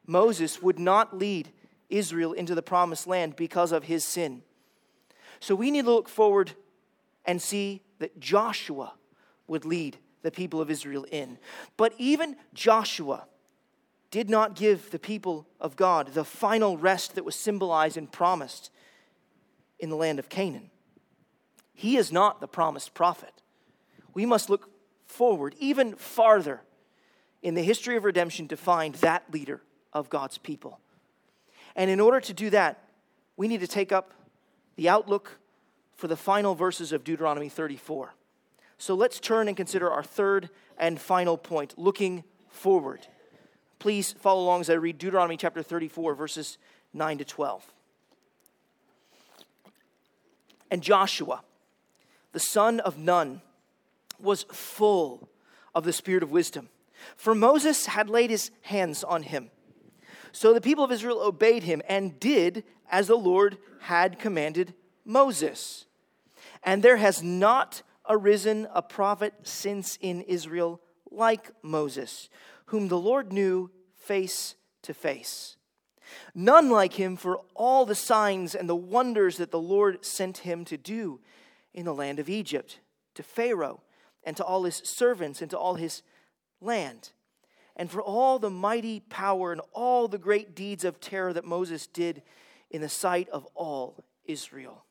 [0.07, 1.53] Moses would not lead
[1.88, 4.42] Israel into the promised land because of his sin.
[5.38, 6.53] So we need to look forward
[7.25, 8.95] and see that Joshua
[9.47, 11.38] would lead the people of Israel in.
[11.77, 13.27] But even Joshua
[14.12, 18.70] did not give the people of God the final rest that was symbolized and promised
[19.81, 20.70] in the land of Canaan.
[21.72, 23.33] He is not the promised prophet.
[24.14, 24.70] We must look
[25.07, 26.61] forward even farther
[27.42, 29.62] in the history of redemption to find that leader
[29.94, 30.79] of God's people.
[31.75, 32.85] And in order to do that,
[33.38, 34.12] we need to take up
[34.77, 35.38] the outlook
[35.96, 38.14] for the final verses of Deuteronomy 34.
[38.77, 43.07] So let's turn and consider our third and final point looking forward.
[43.83, 46.57] Please follow along as I read Deuteronomy chapter 34, verses
[46.92, 47.66] 9 to 12.
[50.71, 51.42] And Joshua,
[52.31, 53.42] the son of Nun,
[54.21, 55.29] was full
[55.75, 56.68] of the spirit of wisdom,
[57.16, 59.51] for Moses had laid his hands on him.
[60.31, 65.87] So the people of Israel obeyed him and did as the Lord had commanded Moses.
[66.62, 72.29] And there has not arisen a prophet since in Israel like Moses
[72.72, 75.58] whom the Lord knew face to face.
[76.35, 80.64] None like him for all the signs and the wonders that the Lord sent him
[80.64, 81.20] to do
[81.74, 82.80] in the land of Egypt,
[83.14, 83.82] to Pharaoh
[84.24, 86.00] and to all his servants and to all his
[86.62, 87.11] land,
[87.76, 91.87] and for all the mighty power and all the great deeds of terror that Moses
[91.87, 92.22] did
[92.70, 94.87] in the sight of all Israel.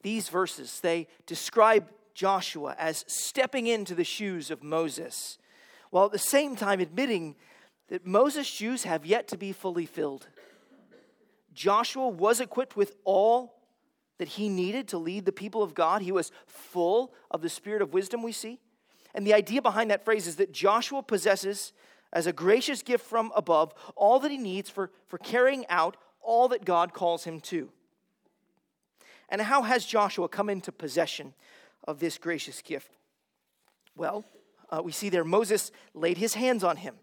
[0.00, 5.36] These verses, they describe Joshua as stepping into the shoes of Moses
[5.92, 7.36] while at the same time admitting
[7.88, 10.26] that Moses' shoes have yet to be fully filled.
[11.52, 13.58] Joshua was equipped with all
[14.16, 16.00] that he needed to lead the people of God.
[16.00, 18.58] He was full of the spirit of wisdom, we see.
[19.14, 21.74] And the idea behind that phrase is that Joshua possesses,
[22.10, 26.48] as a gracious gift from above, all that he needs for, for carrying out all
[26.48, 27.68] that God calls him to.
[29.28, 31.34] And how has Joshua come into possession
[31.86, 32.96] of this gracious gift?
[33.94, 34.24] Well,
[34.72, 36.96] uh, we see there Moses laid his hands on him.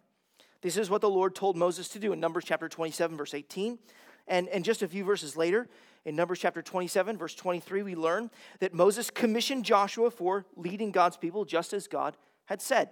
[0.62, 3.79] This is what the Lord told Moses to do in Numbers chapter 27, verse 18.
[4.27, 5.69] And, and just a few verses later,
[6.03, 8.29] in Numbers chapter 27, verse 23, we learn
[8.60, 12.89] that Moses commissioned Joshua for leading God's people just as God had said.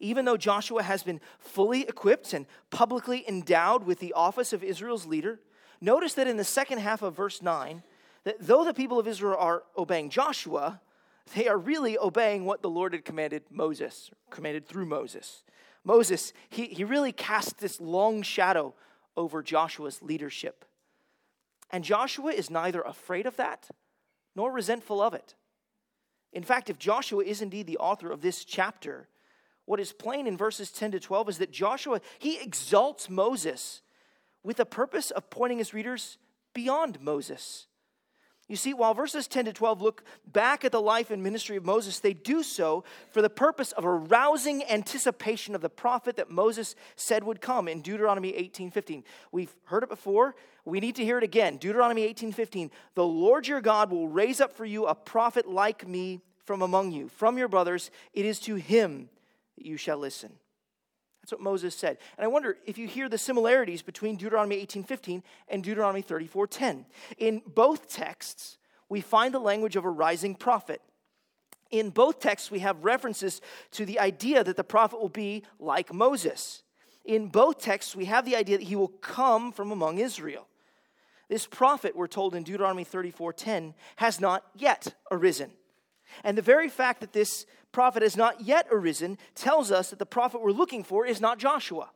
[0.00, 5.06] Even though Joshua has been fully equipped and publicly endowed with the office of Israel's
[5.06, 5.40] leader,
[5.80, 7.82] notice that in the second half of verse 9,
[8.24, 10.80] that though the people of Israel are obeying Joshua,
[11.34, 15.42] they are really obeying what the Lord had commanded Moses, commanded through Moses.
[15.84, 18.74] Moses, he, he really cast this long shadow
[19.16, 20.64] over Joshua's leadership.
[21.70, 23.68] And Joshua is neither afraid of that
[24.34, 25.34] nor resentful of it.
[26.32, 29.08] In fact, if Joshua is indeed the author of this chapter,
[29.64, 33.82] what is plain in verses 10 to 12 is that Joshua, he exalts Moses
[34.42, 36.18] with the purpose of pointing his readers
[36.54, 37.66] beyond Moses
[38.48, 41.66] you see, while verses 10 to 12 look back at the life and ministry of
[41.66, 46.74] Moses, they do so for the purpose of arousing anticipation of the prophet that Moses
[46.96, 49.04] said would come in Deuteronomy 18:15.
[49.32, 50.34] We've heard it before,
[50.64, 51.58] we need to hear it again.
[51.58, 56.22] Deuteronomy 18:15, "The Lord your God will raise up for you a prophet like me
[56.38, 59.10] from among you, from your brothers, it is to him
[59.56, 60.38] that you shall listen."
[61.28, 61.98] That's what Moses said.
[62.16, 66.86] And I wonder if you hear the similarities between Deuteronomy 18:15 and Deuteronomy 34:10.
[67.18, 68.56] In both texts,
[68.88, 70.80] we find the language of a rising prophet.
[71.70, 75.92] In both texts, we have references to the idea that the prophet will be like
[75.92, 76.62] Moses.
[77.04, 80.48] In both texts, we have the idea that he will come from among Israel.
[81.28, 85.52] This prophet, we're told in Deuteronomy 34:10, has not yet arisen.
[86.24, 90.06] And the very fact that this prophet has not yet arisen tells us that the
[90.06, 91.90] prophet we're looking for is not Joshua.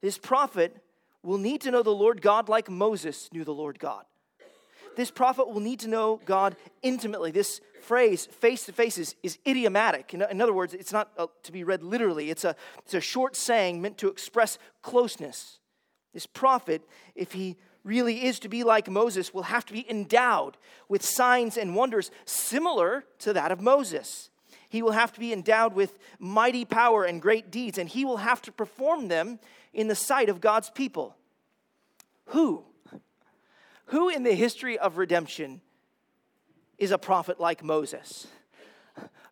[0.00, 0.76] This prophet
[1.22, 4.04] will need to know the Lord God like Moses knew the Lord God.
[4.96, 7.30] This prophet will need to know God intimately.
[7.30, 10.12] This phrase, face to face, is, idiomatic.
[10.12, 13.00] In, in, other words, it's not uh, to be read literally, it's a, it's a
[13.00, 15.58] short saying meant to express closeness.
[16.12, 16.82] This prophet,
[17.14, 20.56] if he really is to be like Moses, will have to be endowed
[20.88, 24.30] with signs and wonders similar to that of Moses.
[24.68, 28.18] He will have to be endowed with mighty power and great deeds, and he will
[28.18, 29.38] have to perform them
[29.72, 31.16] in the sight of God's people.
[32.26, 32.64] Who?
[33.86, 35.60] Who in the history of redemption
[36.78, 38.26] is a prophet like Moses?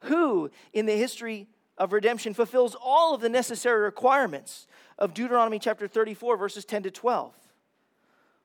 [0.03, 1.47] Who in the history
[1.79, 4.67] of redemption fulfills all of the necessary requirements
[4.99, 7.35] of Deuteronomy chapter 34, verses 10 to 12?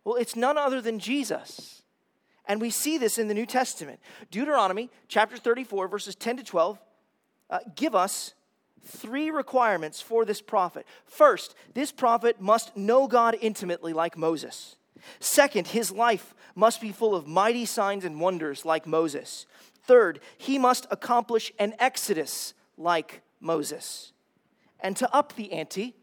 [0.06, 1.82] Well, it's none other than Jesus.
[2.48, 4.00] And we see this in the New Testament.
[4.32, 6.80] Deuteronomy chapter 34, verses 10 to 12,
[7.50, 8.36] uh, give us
[8.86, 10.86] three requirements for this prophet.
[11.06, 14.78] First, this prophet must know God intimately, like Moses.
[15.20, 19.48] Second, his life must be full of mighty signs and wonders, like Moses.
[19.84, 24.14] Third, he must accomplish an exodus, like Moses.
[24.80, 25.96] And to up the ante,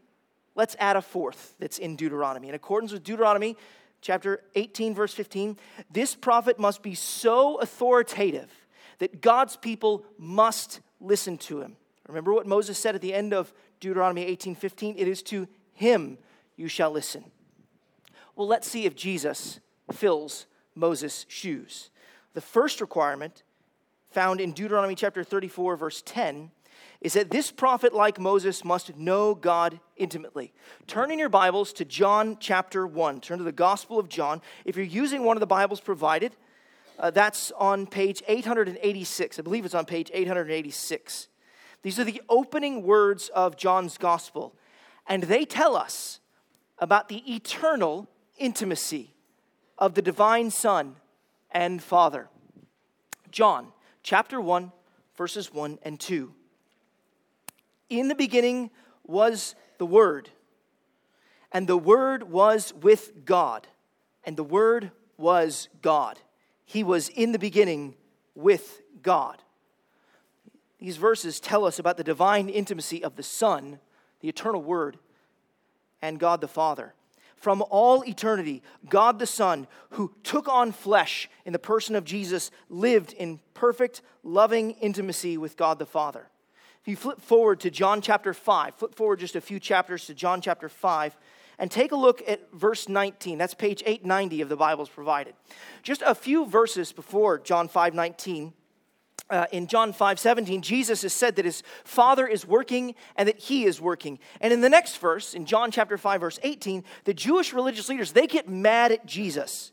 [0.57, 2.49] let's add a fourth that's in Deuteronomy.
[2.49, 3.57] In accordance with Deuteronomy
[4.03, 5.57] chapter 18, verse 15,
[5.91, 8.51] this prophet must be so authoritative
[8.99, 11.77] that God's people must listen to him.
[12.07, 14.97] Remember what Moses said at the end of Deuteronomy 18, 15?
[14.99, 16.19] It is to him
[16.57, 17.25] you shall listen.
[18.37, 21.91] Well, let's see if Jesus fills Moses' shoes.
[22.35, 23.43] The first requirement,
[24.11, 26.51] found in Deuteronomy chapter 34, verse 10,
[27.03, 30.53] is that this prophet, like Moses, must know God intimately.
[30.87, 33.21] Turn in your Bibles to John chapter 1.
[33.21, 34.41] Turn to the Gospel of John.
[34.65, 36.37] If you're using one of the Bibles provided,
[37.01, 39.41] uh, that's on page 886.
[39.41, 41.27] I believe it's on page 886.
[41.83, 44.55] These are the opening words of John's Gospel,
[45.09, 46.21] and they tell us
[46.79, 49.13] about the eternal intimacy
[49.77, 50.95] of the divine Son
[51.51, 52.29] and Father.
[53.33, 53.73] John
[54.05, 54.71] chapter 1,
[55.17, 56.33] verses 1 and 2.
[57.93, 58.71] In the beginning
[59.05, 60.31] was the Word,
[61.53, 63.67] and the Word was with God,
[64.25, 66.19] and the Word was God.
[66.65, 67.95] He was in the beginning
[68.35, 69.43] with God.
[70.79, 73.79] These verses tell us about the divine intimacy of the Son,
[74.21, 74.97] the eternal Word,
[76.01, 76.95] and God the Father.
[77.37, 82.51] From all eternity, God the Son, who took on flesh in the person of Jesus,
[82.71, 86.31] lived in perfect, loving intimacy with God the Father.
[86.83, 90.15] If you flip forward to John chapter 5, flip forward just a few chapters to
[90.15, 91.17] John chapter 5,
[91.61, 93.39] and take a look at verse 19.
[93.39, 95.35] That's page 890 of the Bibles provided.
[95.85, 98.53] Just a few verses before John 5 19.
[99.31, 103.39] Uh, in John 5 17, Jesus has said that his Father is working and that
[103.39, 104.19] he is working.
[104.41, 108.11] And in the next verse, in John chapter 5, verse 18, the Jewish religious leaders,
[108.11, 109.71] they get mad at Jesus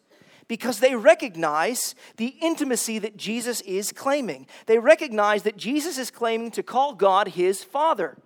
[0.50, 4.48] because they recognize the intimacy that Jesus is claiming.
[4.66, 8.18] They recognize that Jesus is claiming to call God his Father.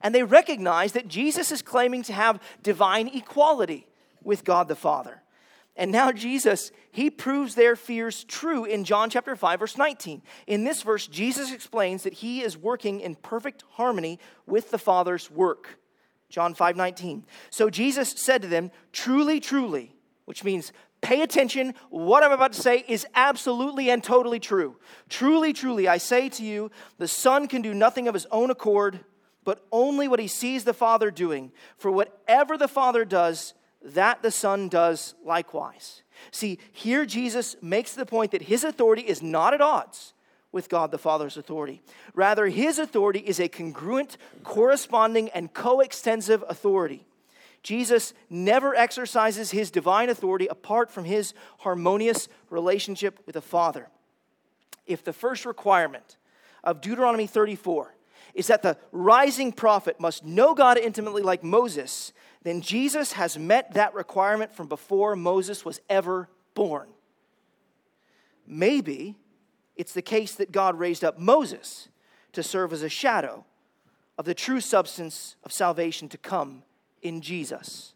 [0.00, 3.86] And they recognize that Jesus is claiming to have divine equality
[4.24, 5.22] with God the Father.
[5.76, 10.22] And now Jesus, he proves their fears true in John chapter 5 verse 19.
[10.46, 15.30] In this verse Jesus explains that he is working in perfect harmony with the Father's
[15.30, 15.78] work.
[16.30, 17.24] John 5:19.
[17.50, 20.72] So Jesus said to them, "Truly, truly," which means
[21.02, 21.74] Pay attention.
[21.90, 24.76] What I'm about to say is absolutely and totally true.
[25.08, 29.00] Truly, truly, I say to you, the Son can do nothing of his own accord,
[29.44, 31.52] but only what he sees the Father doing.
[31.76, 36.02] For whatever the Father does, that the Son does likewise.
[36.30, 40.14] See, here Jesus makes the point that his authority is not at odds
[40.50, 41.82] with God the Father's authority.
[42.14, 47.06] Rather, his authority is a congruent, corresponding, and coextensive authority.
[47.66, 53.88] Jesus never exercises his divine authority apart from his harmonious relationship with the Father.
[54.86, 56.16] If the first requirement
[56.62, 57.92] of Deuteronomy 34
[58.34, 62.12] is that the rising prophet must know God intimately like Moses,
[62.44, 66.86] then Jesus has met that requirement from before Moses was ever born.
[68.46, 69.16] Maybe
[69.74, 71.88] it's the case that God raised up Moses
[72.32, 73.44] to serve as a shadow
[74.16, 76.62] of the true substance of salvation to come
[77.02, 77.94] in Jesus.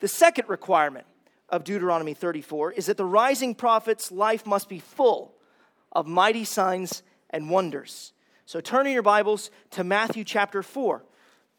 [0.00, 1.06] The second requirement
[1.48, 5.34] of Deuteronomy 34 is that the rising prophet's life must be full
[5.92, 8.12] of mighty signs and wonders.
[8.44, 11.04] So turn in your Bibles to Matthew chapter 4,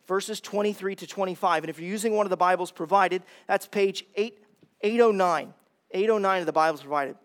[0.07, 1.63] verses 23 to 25.
[1.63, 4.37] And if you're using one of the Bibles provided, that's page 8,
[4.81, 5.53] 809.
[5.91, 7.15] 809 of the Bibles provided.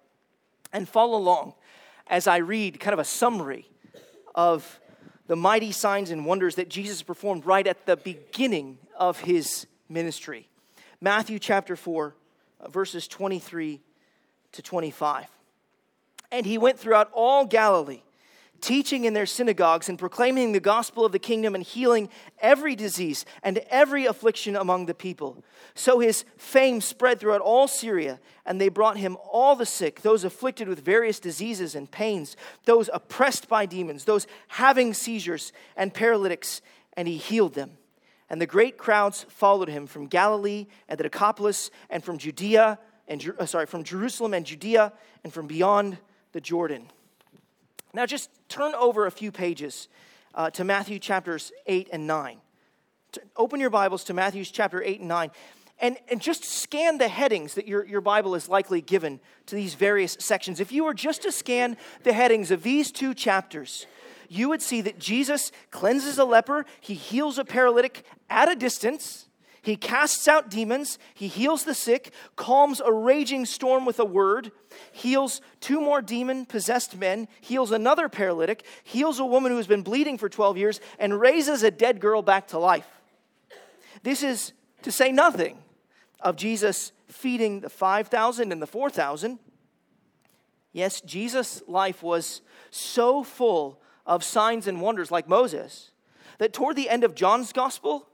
[0.72, 1.54] And follow along
[2.06, 3.68] as I read kind of a summary
[4.34, 4.80] of
[5.32, 10.46] the mighty signs and wonders that Jesus performed right at the beginning of his ministry.
[11.00, 12.14] Matthew chapter 4,
[12.60, 13.80] uh, verses 23
[14.52, 15.24] to 25.
[16.30, 18.02] And he went throughout all Galilee
[18.62, 22.08] teaching in their synagogues and proclaiming the gospel of the kingdom and healing
[22.40, 25.44] every disease and every affliction among the people.
[25.74, 30.24] So his fame spread throughout all Syria, and they brought him all the sick, those
[30.24, 36.62] afflicted with various diseases and pains, those oppressed by demons, those having seizures and paralytics,
[36.96, 37.72] and he healed them.
[38.30, 43.34] And the great crowds followed him from Galilee and the Decapolis and from Judea and
[43.38, 44.92] uh, sorry, from Jerusalem and Judea
[45.24, 45.98] and from beyond
[46.32, 46.88] the Jordan.
[47.94, 49.88] Now, just turn over a few pages
[50.34, 52.38] uh, to Matthew chapters 8 and 9.
[53.12, 55.30] To open your Bibles to Matthew's chapter 8 and 9.
[55.78, 59.74] And, and just scan the headings that your, your Bible is likely given to these
[59.74, 60.58] various sections.
[60.58, 63.86] If you were just to scan the headings of these two chapters,
[64.28, 69.28] you would see that Jesus cleanses a leper, he heals a paralytic at a distance,
[69.62, 74.50] he casts out demons, he heals the sick, calms a raging storm with a word,
[74.90, 79.82] heals two more demon possessed men, heals another paralytic, heals a woman who has been
[79.82, 82.88] bleeding for 12 years, and raises a dead girl back to life.
[84.02, 84.52] This is
[84.82, 85.58] to say nothing
[86.18, 89.38] of Jesus feeding the 5,000 and the 4,000.
[90.72, 92.42] Yes, Jesus' life was
[92.72, 95.92] so full of signs and wonders like Moses
[96.38, 98.08] that toward the end of John's gospel,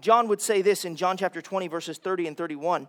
[0.00, 2.88] John would say this in John chapter 20, verses 30 and 31.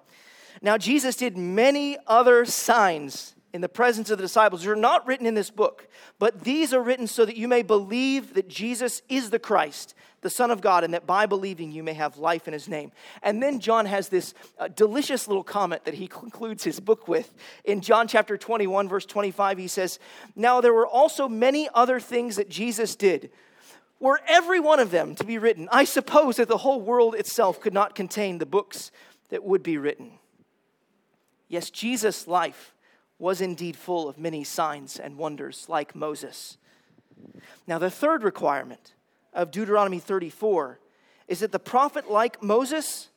[0.62, 4.64] Now, Jesus did many other signs in the presence of the disciples.
[4.64, 5.88] They're not written in this book,
[6.18, 10.30] but these are written so that you may believe that Jesus is the Christ, the
[10.30, 12.92] Son of God, and that by believing you may have life in his name.
[13.22, 17.32] And then John has this uh, delicious little comment that he concludes his book with.
[17.64, 20.00] In John chapter 21, verse 25, he says,
[20.36, 23.30] Now there were also many other things that Jesus did
[24.00, 27.62] were every one of them to be written, I suppose that the whole world itself
[27.62, 28.92] could not contain the books
[29.30, 30.20] that would be written.
[31.48, 32.74] Yes, Jesus' life
[33.20, 36.58] was indeed full of many signs and wonders, like Moses.
[37.68, 38.94] Now, the third requirement
[39.34, 40.80] of Deuteronomy 34
[41.28, 43.10] is that the prophet, like Moses,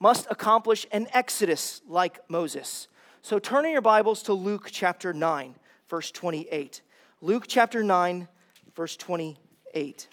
[0.00, 2.88] must accomplish an exodus like Moses.
[3.20, 5.54] So turn in your Bibles to Luke chapter 9,
[5.88, 6.80] verse 28.
[7.20, 8.26] Luke chapter 9,
[8.74, 10.08] verse 28.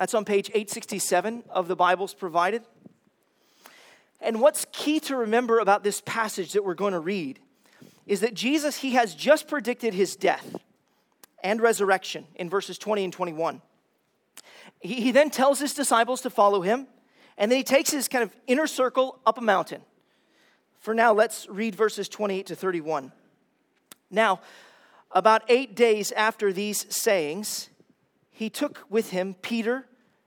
[0.00, 2.62] That's on page 867 of the Bibles provided.
[4.18, 7.38] And what's key to remember about this passage that we're going to read
[8.06, 10.56] is that Jesus, he has just predicted his death
[11.44, 13.60] and resurrection in verses 20 and 21.
[14.80, 16.86] He, he then tells his disciples to follow him,
[17.36, 19.82] and then he takes his kind of inner circle up a mountain.
[20.78, 23.12] For now, let's read verses 28 to 31.
[24.10, 24.40] Now,
[25.12, 27.68] about eight days after these sayings,
[28.30, 29.84] he took with him Peter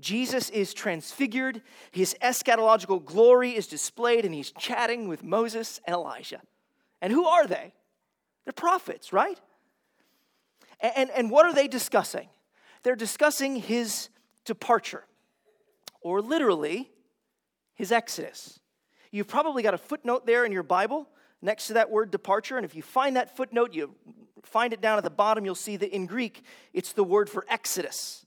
[0.00, 6.40] Jesus is transfigured, his eschatological glory is displayed, and he's chatting with Moses and Elijah.
[7.00, 7.72] And who are they?
[8.44, 9.38] They're prophets, right?
[10.80, 12.28] And, and, and what are they discussing?
[12.82, 14.08] They're discussing his
[14.44, 15.04] departure,
[16.00, 16.90] or literally,
[17.74, 18.60] his exodus.
[19.10, 21.08] You've probably got a footnote there in your Bible
[21.42, 23.94] next to that word departure, and if you find that footnote, you
[24.44, 26.42] find it down at the bottom, you'll see that in Greek,
[26.72, 28.24] it's the word for exodus.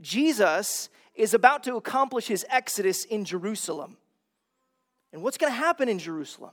[0.00, 3.96] Jesus is about to accomplish his exodus in Jerusalem.
[5.12, 6.52] And what's going to happen in Jerusalem?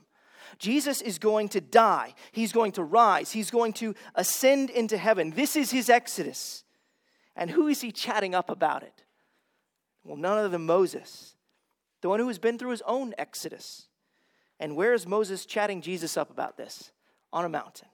[0.59, 2.13] Jesus is going to die.
[2.31, 3.31] He's going to rise.
[3.31, 5.31] He's going to ascend into heaven.
[5.31, 6.63] This is his exodus.
[7.35, 9.03] And who is he chatting up about it?
[10.03, 11.35] Well, none other than Moses,
[12.01, 13.87] the one who has been through his own exodus.
[14.59, 16.91] And where is Moses chatting Jesus up about this?
[17.33, 17.87] On a mountain.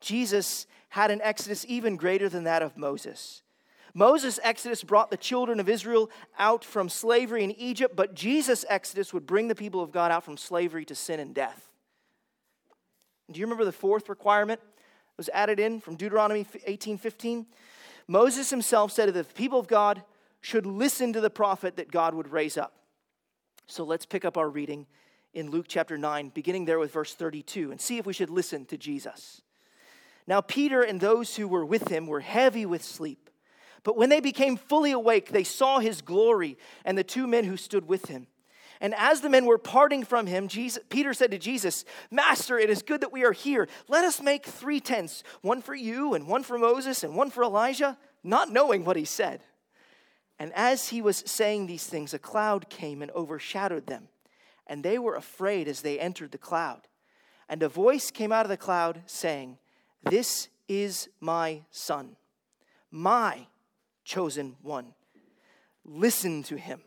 [0.00, 3.42] Jesus had an exodus even greater than that of Moses.
[3.94, 9.12] Moses' exodus brought the children of Israel out from slavery in Egypt, but Jesus' exodus
[9.12, 11.68] would bring the people of God out from slavery to sin and death.
[13.30, 17.46] Do you remember the fourth requirement that was added in from Deuteronomy 18:15?
[18.08, 20.02] Moses himself said that the people of God
[20.40, 22.74] should listen to the prophet that God would raise up.
[23.66, 24.86] So let's pick up our reading
[25.32, 28.66] in Luke chapter 9, beginning there with verse 32, and see if we should listen
[28.66, 29.40] to Jesus.
[30.26, 33.21] Now, Peter and those who were with him were heavy with sleep.
[33.84, 37.56] But when they became fully awake, they saw his glory and the two men who
[37.56, 38.26] stood with him.
[38.80, 42.68] And as the men were parting from him, Jesus, Peter said to Jesus, Master, it
[42.68, 43.68] is good that we are here.
[43.88, 47.44] Let us make three tents one for you, and one for Moses, and one for
[47.44, 49.44] Elijah, not knowing what he said.
[50.36, 54.08] And as he was saying these things, a cloud came and overshadowed them.
[54.66, 56.88] And they were afraid as they entered the cloud.
[57.48, 59.58] And a voice came out of the cloud saying,
[60.02, 62.16] This is my son,
[62.90, 63.46] my
[64.04, 64.94] chosen one.
[65.84, 66.80] Listen to him.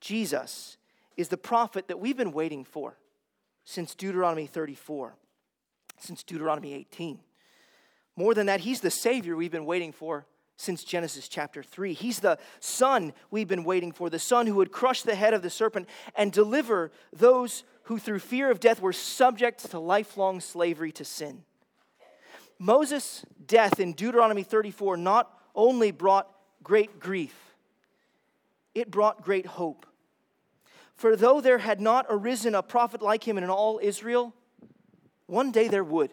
[0.00, 0.76] Jesus
[1.16, 2.96] is the prophet that we've been waiting for
[3.64, 5.16] since Deuteronomy 34,
[5.98, 7.18] since Deuteronomy 18.
[8.16, 11.92] More than that, he's the Savior we've been waiting for since Genesis chapter 3.
[11.92, 15.42] He's the Son we've been waiting for, the Son who would crush the head of
[15.42, 20.90] the serpent and deliver those who, through fear of death, were subject to lifelong slavery
[20.92, 21.44] to sin.
[22.58, 26.30] Moses' death in Deuteronomy 34 not only brought
[26.62, 27.34] great grief,
[28.74, 29.86] it brought great hope.
[30.94, 34.34] For though there had not arisen a prophet like him in all Israel,
[35.26, 36.12] one day there would.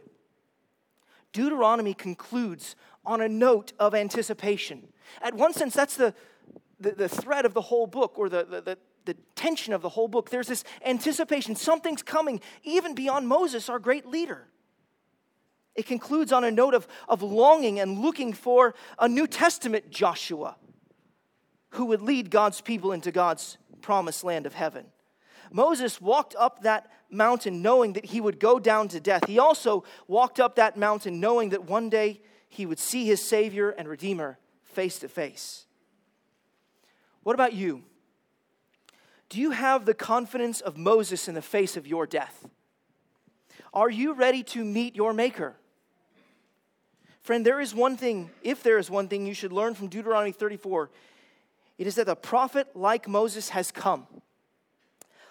[1.33, 4.87] Deuteronomy concludes on a note of anticipation.
[5.21, 6.13] At one sense, that's the,
[6.79, 9.89] the, the thread of the whole book or the, the, the, the tension of the
[9.89, 10.29] whole book.
[10.29, 11.55] There's this anticipation.
[11.55, 14.47] Something's coming, even beyond Moses, our great leader.
[15.75, 20.55] It concludes on a note of, of longing and looking for a New Testament Joshua
[21.71, 24.85] who would lead God's people into God's promised land of heaven.
[25.51, 29.27] Moses walked up that mountain knowing that he would go down to death.
[29.27, 33.69] He also walked up that mountain knowing that one day he would see his Savior
[33.69, 35.65] and Redeemer face to face.
[37.23, 37.83] What about you?
[39.29, 42.47] Do you have the confidence of Moses in the face of your death?
[43.73, 45.55] Are you ready to meet your Maker?
[47.25, 50.31] Friend, there is one thing, if there is one thing you should learn from Deuteronomy
[50.31, 50.91] 34,
[51.79, 54.05] it is that a prophet like Moses has come.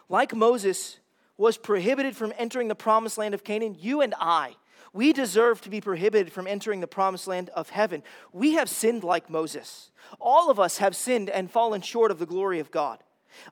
[0.09, 0.99] Like Moses
[1.37, 4.57] was prohibited from entering the promised land of Canaan, you and I,
[4.93, 8.03] we deserve to be prohibited from entering the promised land of heaven.
[8.33, 9.93] We have sinned like Moses.
[10.21, 13.05] All of us have sinned and fallen short of the glory of God.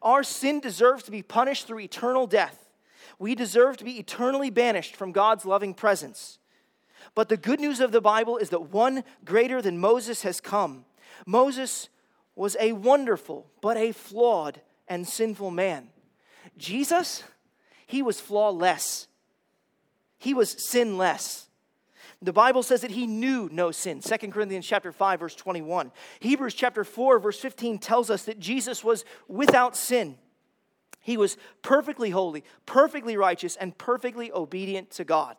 [0.02, 2.72] Our sin deserves to be punished through eternal death.
[3.20, 6.40] We deserve to be eternally banished from God's loving presence.
[7.14, 10.84] But the good news of the Bible is that one greater than Moses has come.
[11.26, 11.88] Moses
[12.34, 15.88] was a wonderful, but a flawed and sinful man.
[16.56, 17.22] Jesus,
[17.86, 19.08] he was flawless.
[20.18, 21.48] He was sinless.
[22.22, 24.00] The Bible says that he knew no sin.
[24.00, 25.90] 2 Corinthians chapter 5 verse 21.
[26.20, 30.16] Hebrews chapter 4 verse 15 tells us that Jesus was without sin.
[31.00, 35.36] He was perfectly holy, perfectly righteous and perfectly obedient to God.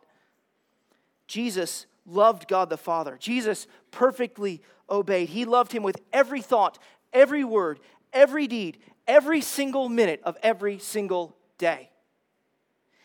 [1.26, 3.16] Jesus loved God the Father.
[3.18, 5.30] Jesus perfectly obeyed.
[5.30, 6.78] He loved him with every thought,
[7.12, 7.80] every word,
[8.12, 11.90] every deed, every single minute of every single day.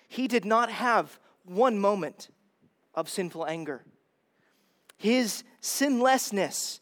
[0.07, 2.29] He did not have one moment
[2.93, 3.83] of sinful anger.
[4.97, 6.81] His sinlessness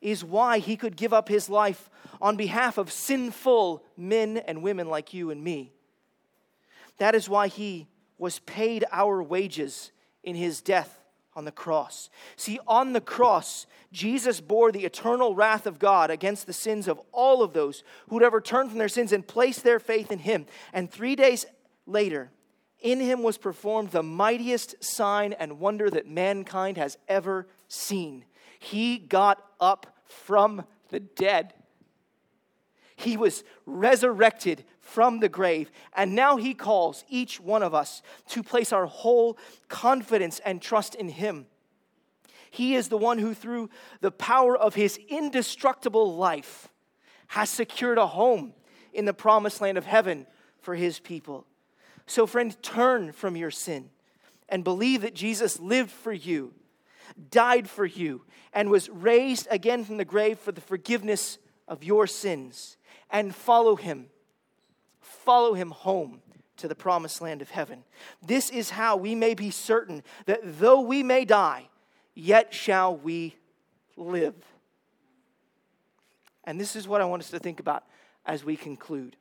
[0.00, 4.88] is why he could give up his life on behalf of sinful men and women
[4.88, 5.72] like you and me.
[6.98, 9.90] That is why he was paid our wages
[10.26, 10.98] in his death
[11.34, 12.10] on the cross.
[12.36, 17.00] See, on the cross, Jesus bore the eternal wrath of God against the sins of
[17.12, 20.18] all of those who would ever turn from their sins and place their faith in
[20.18, 20.46] him.
[20.72, 21.46] And three days
[21.86, 22.30] later,
[22.80, 28.24] in him was performed the mightiest sign and wonder that mankind has ever seen.
[28.58, 31.54] He got up from the dead.
[32.96, 35.70] He was resurrected from the grave.
[35.94, 39.36] And now he calls each one of us to place our whole
[39.68, 41.46] confidence and trust in him.
[42.50, 43.68] He is the one who, through
[44.00, 46.68] the power of his indestructible life,
[47.28, 48.54] has secured a home
[48.92, 50.26] in the promised land of heaven
[50.62, 51.46] for his people.
[52.06, 53.90] So, friend, turn from your sin
[54.48, 56.54] and believe that Jesus lived for you,
[57.30, 58.22] died for you,
[58.52, 62.76] and was raised again from the grave for the forgiveness of your sins
[63.10, 64.06] and follow him.
[65.26, 66.22] Follow him home
[66.56, 67.82] to the promised land of heaven.
[68.24, 71.68] This is how we may be certain that though we may die,
[72.14, 73.34] yet shall we
[73.96, 74.36] live.
[76.44, 77.84] And this is what I want us to think about
[78.24, 79.16] as we conclude.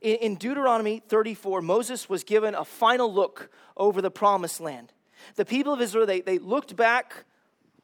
[0.00, 4.92] In, Deuteronomy 34, Moses was given a final look over the promised land.
[5.36, 7.24] The people of Israel, they, they looked back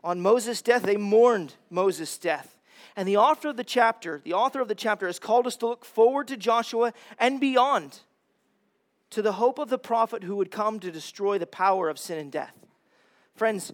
[0.03, 2.58] on Moses' death, they mourned Moses' death.
[2.99, 5.69] And the author of the chapter, the author of the chapter has called us to
[5.69, 8.01] look forward to Joshua and beyond.
[9.11, 12.19] to the hope of the prophet who would come to destroy the power of sin
[12.19, 12.55] and death.
[13.35, 13.73] Friends,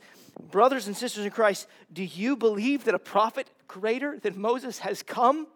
[0.51, 5.03] brothers and sisters in Christ, do you believe that a prophet greater than Moses has
[5.03, 5.47] come?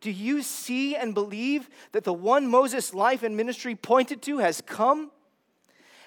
[0.00, 4.60] Do you see and believe that the one Moses' life and ministry pointed to has
[4.60, 5.10] come?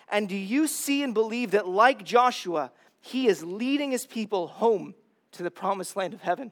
[0.10, 4.94] And do you see and believe that, like Joshua, he is leading his people home
[5.34, 6.52] to the promised land of heaven?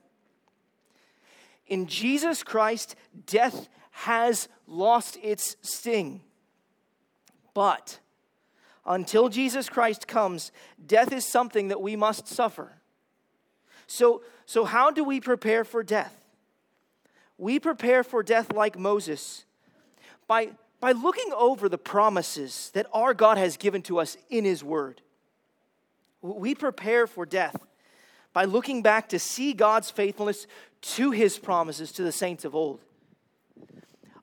[1.67, 6.21] In Jesus Christ, death has lost its sting.
[7.53, 7.99] But
[8.85, 10.51] until Jesus Christ comes,
[10.85, 12.73] death is something that we must suffer.
[13.87, 16.15] So, so how do we prepare for death?
[17.37, 19.45] We prepare for death like Moses
[20.27, 20.49] by,
[20.79, 25.01] by looking over the promises that our God has given to us in His Word.
[26.21, 27.55] We prepare for death
[28.33, 30.47] by looking back to see God's faithfulness
[30.81, 32.79] to his promises to the saints of old.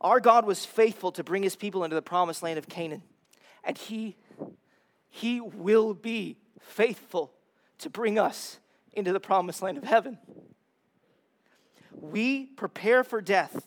[0.00, 3.02] Our God was faithful to bring his people into the promised land of Canaan,
[3.64, 4.16] and he,
[5.08, 7.32] he will be faithful
[7.78, 8.58] to bring us
[8.92, 10.18] into the promised land of heaven.
[11.92, 13.66] We prepare for death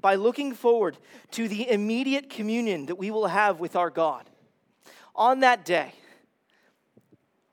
[0.00, 0.96] by looking forward
[1.32, 4.28] to the immediate communion that we will have with our God.
[5.14, 5.92] On that day,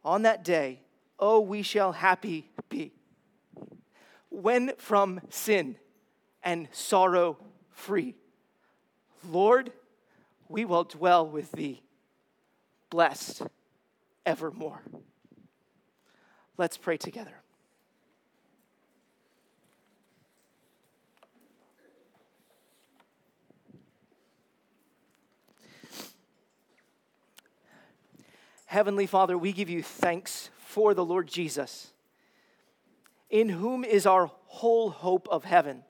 [0.03, 0.81] on that day,
[1.19, 2.91] oh, we shall happy be.
[4.29, 5.77] When from sin
[6.43, 7.37] and sorrow
[7.71, 8.15] free,
[9.29, 9.71] Lord,
[10.49, 11.81] we will dwell with thee,
[12.89, 13.43] blessed
[14.25, 14.81] evermore.
[16.57, 17.41] Let's pray together.
[28.75, 31.93] Heavenly Father, we give you thanks for the Lord Jesus,
[33.29, 35.85] in whom is our whole hope of heaven.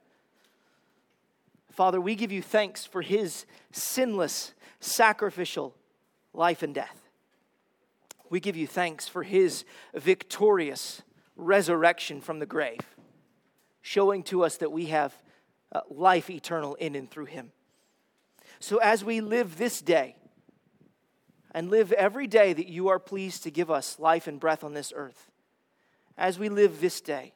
[1.72, 5.74] Father, we give you thanks for his sinless, sacrificial
[6.32, 7.00] life and death.
[8.30, 11.02] We give you thanks for his victorious
[11.34, 12.78] resurrection from the grave,
[13.82, 15.20] showing to us that we have
[15.72, 17.50] uh, life eternal in and through him.
[18.60, 20.14] So as we live this day,
[21.56, 24.74] and live every day that you are pleased to give us life and breath on
[24.74, 25.30] this earth.
[26.18, 27.32] As we live this day,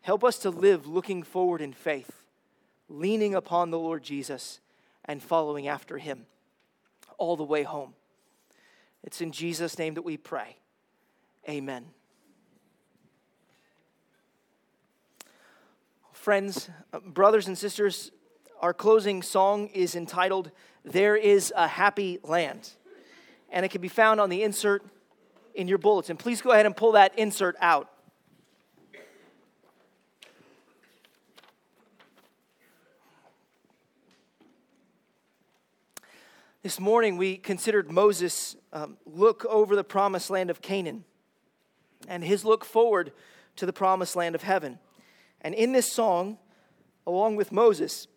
[0.00, 2.24] help us to live looking forward in faith,
[2.88, 4.60] leaning upon the Lord Jesus
[5.04, 6.24] and following after him
[7.18, 7.92] all the way home.
[9.04, 10.56] It's in Jesus' name that we pray.
[11.46, 11.84] Amen.
[16.12, 18.10] Friends, uh, brothers and sisters,
[18.62, 20.50] our closing song is entitled,
[20.82, 22.70] There is a Happy Land
[23.50, 24.84] and it can be found on the insert
[25.54, 26.16] in your bulletin.
[26.16, 27.90] Please go ahead and pull that insert out.
[36.62, 41.04] This morning we considered Moses' um, look over the promised land of Canaan
[42.06, 43.12] and his look forward
[43.56, 44.78] to the promised land of heaven.
[45.40, 46.38] And in this song,
[47.06, 48.08] along with Moses,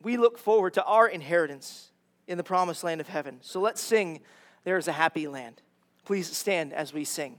[0.00, 1.90] we look forward to our inheritance
[2.28, 3.38] in the promised land of heaven.
[3.40, 4.20] So let's sing
[4.64, 5.62] there is a happy land.
[6.04, 7.38] Please stand as we sing.